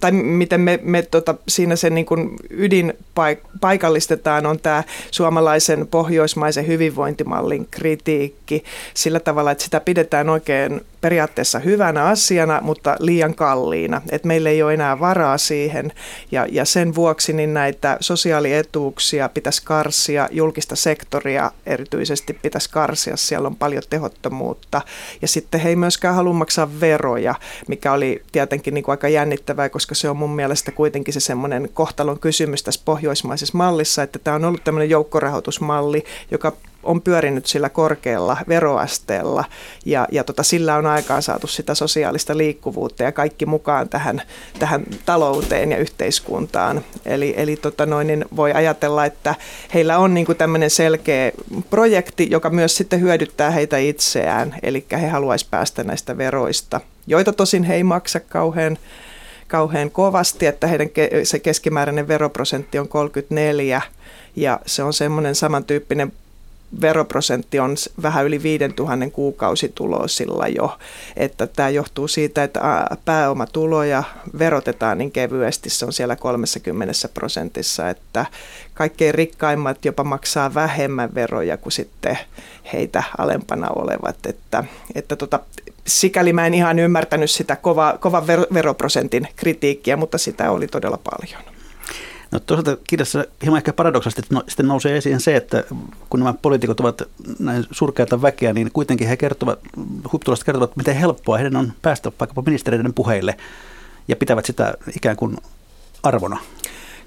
[0.00, 2.94] tai miten me, me tota, siinä se niin kuin ydin
[3.60, 8.64] paikallistetaan on tämä suomalaisen pohjoismaisen hyvinvointimallin kritiikki
[8.94, 14.02] sillä tavalla, että sitä pidetään oikein periaatteessa hyvänä asiana, mutta liian kalliina.
[14.10, 15.92] Et meillä ei ole enää varaa siihen
[16.32, 23.46] ja, ja sen vuoksi niin näitä sosiaalietuuksia pitäisi karsia, julkista sektoria erityisesti pitäisi karsia, siellä
[23.46, 24.80] on paljon tehottomuutta.
[25.22, 27.34] Ja sitten he ei myöskään halua maksaa veroja,
[27.68, 31.68] mikä oli tietenkin niin kuin aika jännittävää, koska se on mun mielestä kuitenkin se semmoinen
[31.74, 36.52] kohtalon kysymys tässä pohjoismaisessa mallissa, että tämä on ollut tämmöinen joukkorahoitusmalli, joka
[36.84, 39.44] on pyörinyt sillä korkealla veroasteella
[39.84, 44.22] ja, ja tota, sillä on aikaan saatu sitä sosiaalista liikkuvuutta ja kaikki mukaan tähän,
[44.58, 46.84] tähän talouteen ja yhteiskuntaan.
[47.04, 49.34] Eli, eli tota noin, niin voi ajatella, että
[49.74, 51.32] heillä on niin kuin tämmöinen selkeä
[51.70, 57.62] projekti, joka myös sitten hyödyttää heitä itseään, eli he haluaisivat päästä näistä veroista, joita tosin
[57.62, 58.78] he ei maksa kauhean
[59.48, 60.88] kauhean kovasti, että heidän
[61.22, 63.82] se keskimääräinen veroprosentti on 34
[64.36, 66.12] ja se on semmoinen samantyyppinen
[66.80, 70.78] veroprosentti on vähän yli 5000 kuukausituloisilla jo.
[71.16, 72.60] Että tämä johtuu siitä, että
[73.04, 74.04] pääomatuloja
[74.38, 78.26] verotetaan niin kevyesti, se on siellä 30 prosentissa, että
[78.74, 82.18] kaikkein rikkaimmat jopa maksaa vähemmän veroja kuin sitten
[82.72, 84.26] heitä alempana olevat.
[84.26, 84.64] Että,
[84.94, 85.40] että tota,
[85.86, 91.53] sikäli mä en ihan ymmärtänyt sitä kova, kovan veroprosentin kritiikkiä, mutta sitä oli todella paljon.
[92.34, 95.64] No toisaalta kirjassa hieman ehkä paradoksaalisesti no, sitten nousee esiin se, että
[96.10, 97.02] kun nämä poliitikot ovat
[97.38, 99.58] näin surkeata väkeä, niin kuitenkin he kertovat,
[100.12, 103.36] huipputulaiset kertovat, miten helppoa heidän on päästä vaikkapa ministeriöiden puheille
[104.08, 105.36] ja pitävät sitä ikään kuin
[106.02, 106.38] arvona.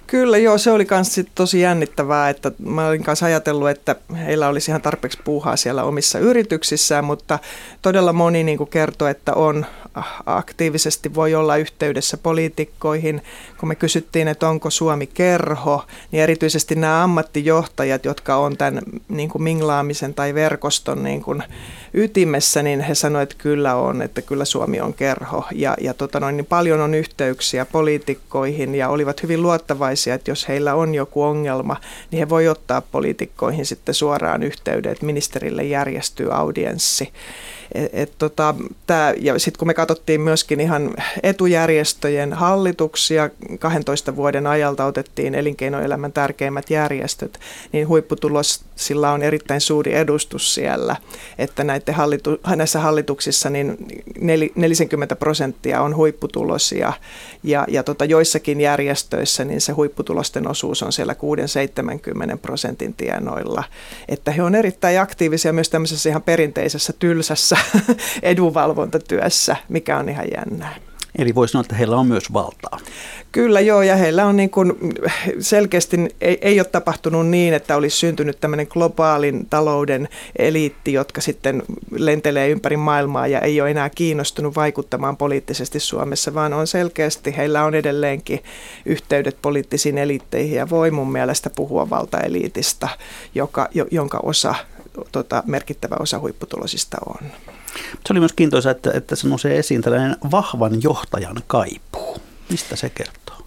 [0.08, 4.72] Kyllä joo, se oli myös tosi jännittävää, että mä olin kanssa ajatellut, että heillä olisi
[4.72, 7.40] ihan tarpeeksi puuhaa siellä omissa yrityksissään, mutta
[7.82, 9.66] todella moni niin kertoi, että on
[10.26, 13.22] aktiivisesti voi olla yhteydessä poliitikkoihin.
[13.58, 19.30] Kun me kysyttiin, että onko Suomi kerho, niin erityisesti nämä ammattijohtajat, jotka on tämän niin
[19.30, 21.44] kuin minglaamisen tai verkoston niin kuin
[21.94, 25.46] ytimessä, niin he sanoivat, että kyllä on, että kyllä Suomi on kerho.
[25.56, 30.48] Ja, ja tota noin, niin paljon on yhteyksiä poliitikkoihin ja olivat hyvin luottavaisia, että jos
[30.48, 31.78] heillä on joku ongelma,
[32.12, 37.14] niin he voi ottaa poliitikkoihin sitten suoraan yhteyden, että ministerille järjestyy audienssi.
[37.76, 38.56] Et, et tota,
[38.88, 40.94] tää, ja sitten kun me katsottiin myöskin ihan
[41.24, 47.40] etujärjestöjen hallituksia, 12 vuoden ajalta otettiin elinkeinoelämän tärkeimmät järjestöt,
[47.72, 50.96] niin huipputulos sillä on erittäin suuri edustus siellä,
[51.38, 53.78] että näiden hallitu, näissä hallituksissa niin
[54.56, 56.94] 40 prosenttia on huipputulosia.
[57.44, 61.16] Ja, ja tota, joissakin järjestöissä niin se huipputulosten osuus on siellä
[62.34, 63.64] 6-70 prosentin tienoilla,
[64.08, 67.58] että he on erittäin aktiivisia myös tämmöisessä ihan perinteisessä tylsässä
[68.22, 70.76] edunvalvontatyössä, mikä on ihan jännää.
[71.18, 72.80] Eli voisi sanoa, että heillä on myös valtaa.
[73.32, 74.74] Kyllä joo, ja heillä on niin kuin
[75.40, 80.10] selkeästi, ei, ei ole tapahtunut niin, että olisi syntynyt tämmöinen globaalin talouden
[80.40, 86.54] eliitti, jotka sitten lentelee ympäri maailmaa ja ei ole enää kiinnostunut vaikuttamaan poliittisesti Suomessa, vaan
[86.54, 88.44] on selkeästi, heillä on edelleenkin
[88.86, 92.90] yhteydet poliittisiin eliitteihin ja voi mun mielestä puhua valtaeliitistä,
[93.36, 94.56] joka, jonka osa,
[95.12, 97.32] tota, merkittävä osa huipputulosista on.
[98.06, 102.18] Se oli myös kiintoisa, että, että se nousee esiin tällainen vahvan johtajan kaipuu.
[102.50, 103.38] Mistä se kertoo?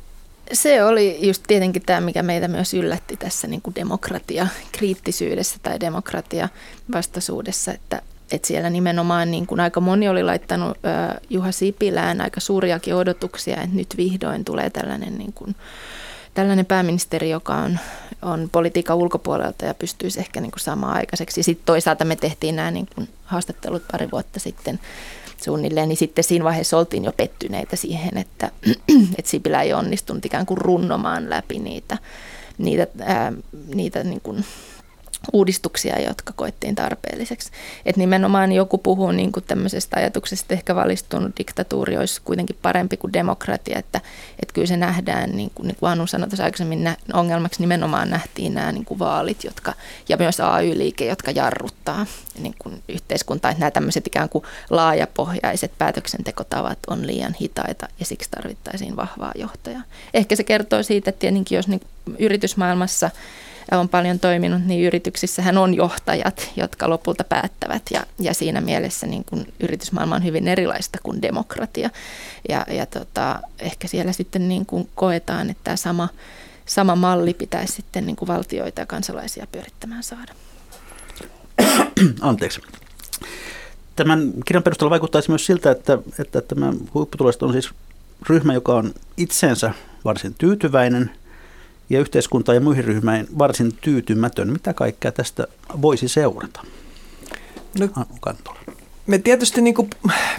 [0.52, 5.80] Se oli just tietenkin tämä, mikä meitä myös yllätti tässä niin kuin demokratia kriittisyydessä tai
[5.80, 6.48] demokratia
[6.92, 8.02] vastaisuudessa, että,
[8.32, 13.62] että siellä nimenomaan niin kuin aika moni oli laittanut äh, Juha Sipilään aika suuriakin odotuksia,
[13.62, 15.56] että nyt vihdoin tulee tällainen, niin kuin,
[16.34, 17.78] tällainen pääministeri, joka on,
[18.22, 21.42] on politiikan ulkopuolelta ja pystyisi ehkä niin kuin saamaan aikaiseksi.
[21.42, 24.80] Sitten toisaalta me tehtiin nämä niin kuin haastattelut pari vuotta sitten
[25.44, 28.50] suunnilleen, niin sitten siinä vaiheessa oltiin jo pettyneitä siihen, että,
[29.18, 31.98] että Sipilä ei onnistunut ikään kuin runnomaan läpi niitä,
[32.58, 33.32] niitä, ää,
[33.74, 34.44] niitä niin kuin
[35.32, 37.50] uudistuksia, jotka koettiin tarpeelliseksi.
[37.86, 42.96] Et nimenomaan joku puhuu niin kuin tämmöisestä ajatuksesta, että ehkä valistunut diktatuuri olisi kuitenkin parempi
[42.96, 44.00] kuin demokratia, että,
[44.42, 48.10] että kyllä se nähdään, niin kuin, niin kuin Anu sanoi tuossa aikaisemmin, nä, ongelmaksi nimenomaan
[48.10, 49.74] nähtiin nämä niin kuin vaalit jotka,
[50.08, 52.06] ja myös AY-liike, jotka jarruttaa
[52.38, 58.30] niin kuin yhteiskuntaa, että nämä tämmöiset ikään kuin laajapohjaiset päätöksentekotavat on liian hitaita ja siksi
[58.30, 59.82] tarvittaisiin vahvaa johtajaa.
[60.14, 61.80] Ehkä se kertoo siitä, että tietenkin jos niin
[62.18, 63.10] yritysmaailmassa
[63.78, 69.24] on paljon toiminut, niin yrityksissähän on johtajat, jotka lopulta päättävät ja, ja siinä mielessä niin
[69.24, 71.90] kuin yritysmaailma on hyvin erilaista kuin demokratia.
[72.48, 76.08] Ja, ja tota, ehkä siellä sitten niin kuin koetaan, että tämä sama,
[76.66, 80.32] sama malli pitäisi sitten niin kuin valtioita ja kansalaisia pyörittämään saada.
[82.20, 82.60] Anteeksi.
[83.96, 87.70] Tämän kirjan perusteella vaikuttaisi myös siltä, että, että tämä huipputulaiset on siis
[88.28, 91.10] ryhmä, joka on itseensä varsin tyytyväinen–
[91.90, 94.52] ja yhteiskuntaan ja muihin ryhmiin varsin tyytymätön.
[94.52, 95.46] Mitä kaikkea tästä
[95.82, 96.60] voisi seurata?
[97.78, 97.88] No,
[99.06, 99.90] Me tietysti niin kuin,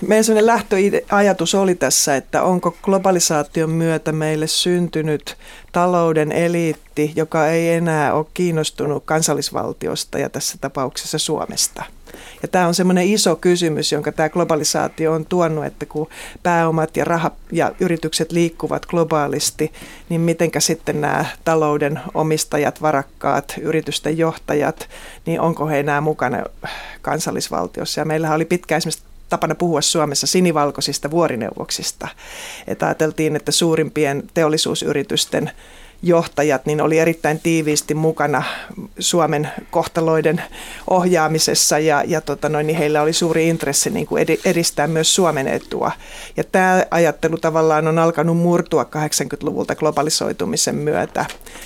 [0.08, 5.38] meidän sellainen lähtöajatus oli tässä, että onko globalisaation myötä meille syntynyt
[5.72, 11.84] talouden eliitti, joka ei enää ole kiinnostunut kansallisvaltiosta ja tässä tapauksessa Suomesta–
[12.42, 16.10] ja tämä on semmoinen iso kysymys, jonka tämä globalisaatio on tuonut, että kun
[16.44, 19.74] pääomat ja raha ja yritykset liikkuvat globaalisti,
[20.10, 24.90] niin mitenkä sitten nämä talouden omistajat, varakkaat, yritysten johtajat,
[25.26, 26.44] niin onko he enää mukana
[27.02, 28.02] kansallisvaltiossa.
[28.02, 32.08] Ja meillähän oli pitkään esimerkiksi tapana puhua Suomessa sinivalkoisista vuorineuvoksista.
[32.68, 35.52] Että ajateltiin, että suurimpien teollisuusyritysten
[36.04, 38.44] johtajat niin oli erittäin tiiviisti mukana
[39.00, 40.42] Suomen kohtaloiden
[40.90, 45.48] ohjaamisessa ja, ja tota noin, niin heillä oli suuri intressi niin kuin edistää myös Suomen
[45.48, 45.92] etua.
[46.38, 51.26] Ja tämä ajattelu tavallaan on alkanut murtua 80-luvulta globalisoitumisen myötä.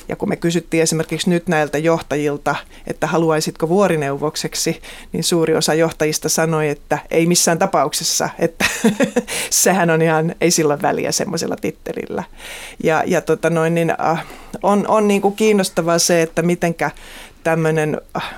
[0.09, 2.55] Ja kun me kysyttiin esimerkiksi nyt näiltä johtajilta,
[2.87, 4.81] että haluaisitko vuorineuvokseksi,
[5.11, 8.65] niin suuri osa johtajista sanoi, että ei missään tapauksessa, että
[9.49, 12.23] sehän on ihan, ei sillä väliä semmoisella tittelillä.
[12.83, 14.24] Ja, ja tota noin, niin, äh,
[14.63, 16.91] on, on niin kuin kiinnostavaa se, että mitenkä
[17.45, 18.35] tämmöinen äh,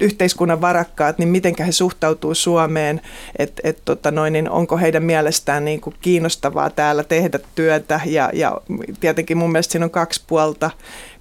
[0.00, 3.00] yhteiskunnan varakkaat, niin miten he suhtautuu Suomeen,
[3.38, 8.00] että et, tota niin onko heidän mielestään niin kuin kiinnostavaa täällä tehdä työtä?
[8.06, 8.60] Ja, ja
[9.00, 10.70] tietenkin mun mielestä siinä on kaksi puolta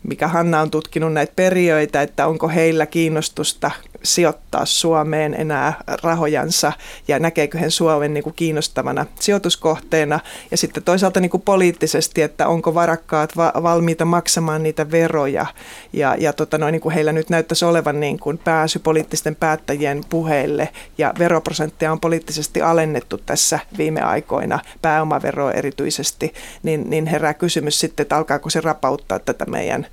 [0.03, 3.71] mikä Hanna on tutkinut näitä periöitä, että onko heillä kiinnostusta
[4.03, 5.73] sijoittaa Suomeen enää
[6.03, 6.71] rahojansa
[7.07, 10.19] ja näkeekö he Suomen niin kuin kiinnostavana sijoituskohteena.
[10.51, 15.45] Ja sitten toisaalta niin kuin poliittisesti, että onko varakkaat va- valmiita maksamaan niitä veroja.
[15.93, 20.01] Ja, ja tota noin, niin kuin heillä nyt näyttäisi olevan niin kuin pääsy poliittisten päättäjien
[20.09, 26.33] puheille ja veroprosenttia on poliittisesti alennettu tässä viime aikoina, pääomavero erityisesti,
[26.63, 29.87] niin, niin herää kysymys sitten, että alkaako se rapauttaa tätä meidän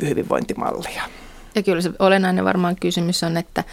[0.00, 1.02] hyvinvointimallia.
[1.54, 3.64] Ja kyllä se olennainen varmaan kysymys on, että,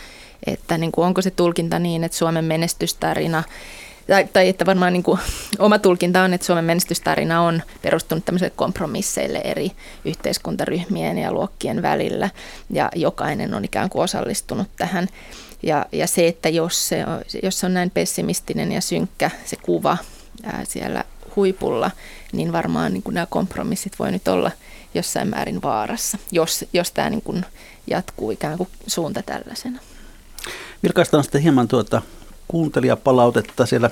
[0.46, 3.44] että niin kuin onko se tulkinta niin, että Suomen menestystarina
[4.08, 5.20] tai, tai että varmaan niin kuin,
[5.60, 9.72] oma tulkinta on, että Suomen menestystarina on perustunut tämmöisille kompromisseille eri
[10.06, 12.30] yhteiskuntaryhmien ja luokkien välillä
[12.70, 15.08] ja jokainen on ikään kuin osallistunut tähän.
[15.64, 19.56] Ja, ja se, että jos se, on, jos se on näin pessimistinen ja synkkä se
[19.56, 19.98] kuva
[20.44, 21.04] ää, siellä
[21.36, 21.92] huipulla,
[22.32, 24.52] niin varmaan niin kuin nämä kompromissit voi nyt olla
[24.94, 27.46] jossain määrin vaarassa, jos, jos tämä niin kuin
[27.88, 29.80] jatkuu ikään kuin suunta tällaisena.
[30.84, 32.02] Vilkaistaan sitten hieman tuota
[32.48, 33.90] kuuntelijapalautetta siellä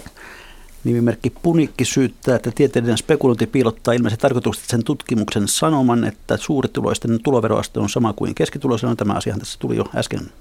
[0.84, 7.80] Nimimerkki Punikki syyttää, että tieteellinen spekulointi piilottaa ilmeisesti tarkoituksesta sen tutkimuksen sanoman, että suurituloisten tuloveroaste
[7.80, 8.98] on sama kuin keskituloisen.
[8.98, 10.32] Tämä asiahan tässä tuli jo äsken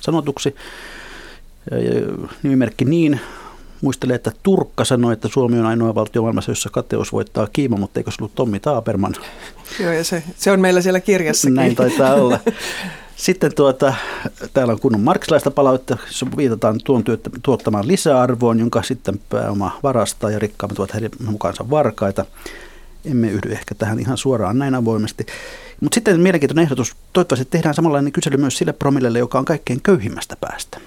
[0.00, 0.54] sanotuksi.
[2.42, 3.20] Nimimerkki niin
[3.82, 8.00] muistelee, että Turkka sanoi, että Suomi on ainoa valtio maailmassa, jossa kateus voittaa kiima, mutta
[8.00, 9.14] eikö se ollut Tommi Taaperman?
[9.80, 11.54] Joo, ja se, se on meillä siellä kirjassakin.
[11.54, 12.40] Näin taitaa olla.
[13.16, 13.94] Sitten tuota,
[14.52, 20.30] täällä on kunnon marksilaista palautetta, jossa viitataan tuon työtä, tuottamaan lisäarvoon, jonka sitten pääoma varastaa
[20.30, 22.24] ja rikkaammat ovat heidän mukaansa varkaita.
[23.04, 25.26] Emme yhdy ehkä tähän ihan suoraan näin avoimesti.
[25.80, 26.96] Mutta sitten mielenkiintoinen ehdotus.
[27.12, 30.80] Toivottavasti tehdään samanlainen kysely myös sille promillelle, joka on kaikkein köyhimmästä päästä.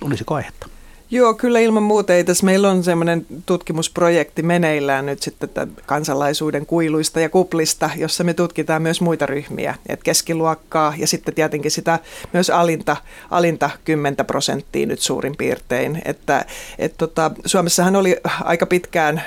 [0.00, 0.68] Olisiko aihetta?
[1.12, 2.14] Joo, kyllä ilman muuta.
[2.14, 5.48] Ei tässä meillä on semmoinen tutkimusprojekti meneillään nyt sitten
[5.86, 11.70] kansalaisuuden kuiluista ja kuplista, jossa me tutkitaan myös muita ryhmiä, että keskiluokkaa ja sitten tietenkin
[11.70, 11.98] sitä
[12.32, 12.96] myös alinta,
[13.30, 16.02] alinta 10 prosenttia nyt suurin piirtein.
[16.04, 16.44] Että,
[16.78, 19.22] et tota, Suomessahan oli aika pitkään,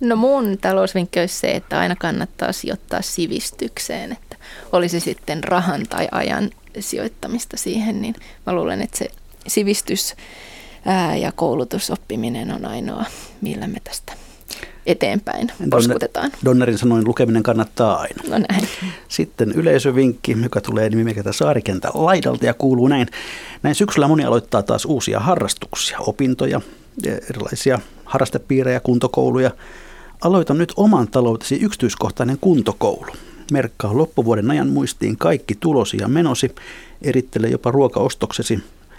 [0.00, 4.36] No mun talousvinkki olisi se, että aina kannattaa sijoittaa sivistykseen, että
[4.72, 8.14] olisi sitten rahan tai ajan sijoittamista siihen, niin
[8.46, 9.10] mä luulen, että se
[9.46, 10.14] sivistys
[10.86, 13.04] ää, ja koulutusoppiminen on ainoa,
[13.40, 14.12] millä me tästä
[14.86, 16.30] eteenpäin poskutetaan.
[16.44, 18.22] Donnerin sanoin lukeminen kannattaa aina.
[18.28, 18.68] No näin.
[19.08, 23.08] Sitten yleisövinkki, joka tulee nimimerkitä Saarikentän laidalta ja kuuluu näin.
[23.62, 26.60] Näin syksyllä moni aloittaa taas uusia harrastuksia, opintoja,
[27.30, 29.50] erilaisia harrastepiirejä, kuntokouluja.
[30.20, 33.12] Aloita nyt oman taloutesi yksityiskohtainen kuntokoulu.
[33.52, 36.54] Merkkaa loppuvuoden ajan muistiin kaikki tulosi ja menosi.
[37.02, 38.58] Erittele jopa ruokaostoksesi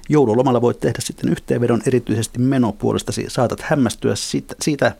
[0.09, 3.11] joululomalla voit tehdä sitten yhteenvedon erityisesti menopuolesta.
[3.27, 4.95] Saatat hämmästyä siitä, siitä,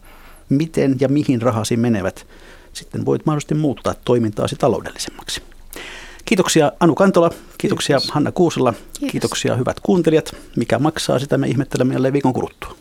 [0.49, 2.28] miten ja mihin rahasi menevät.
[2.74, 5.41] Sitten voit mahdollisesti muuttaa toimintaasi taloudellisemmaksi.
[6.26, 8.14] Kiitoksia Anu Kantola, kiitoksia Kiitos.
[8.14, 9.12] Hanna Kuusela, Kiitos.
[9.12, 10.36] kiitoksia hyvät kuuntelijat.
[10.56, 12.76] Mikä maksaa, sitä me ihmettelemme jälleen viikon kuluttua.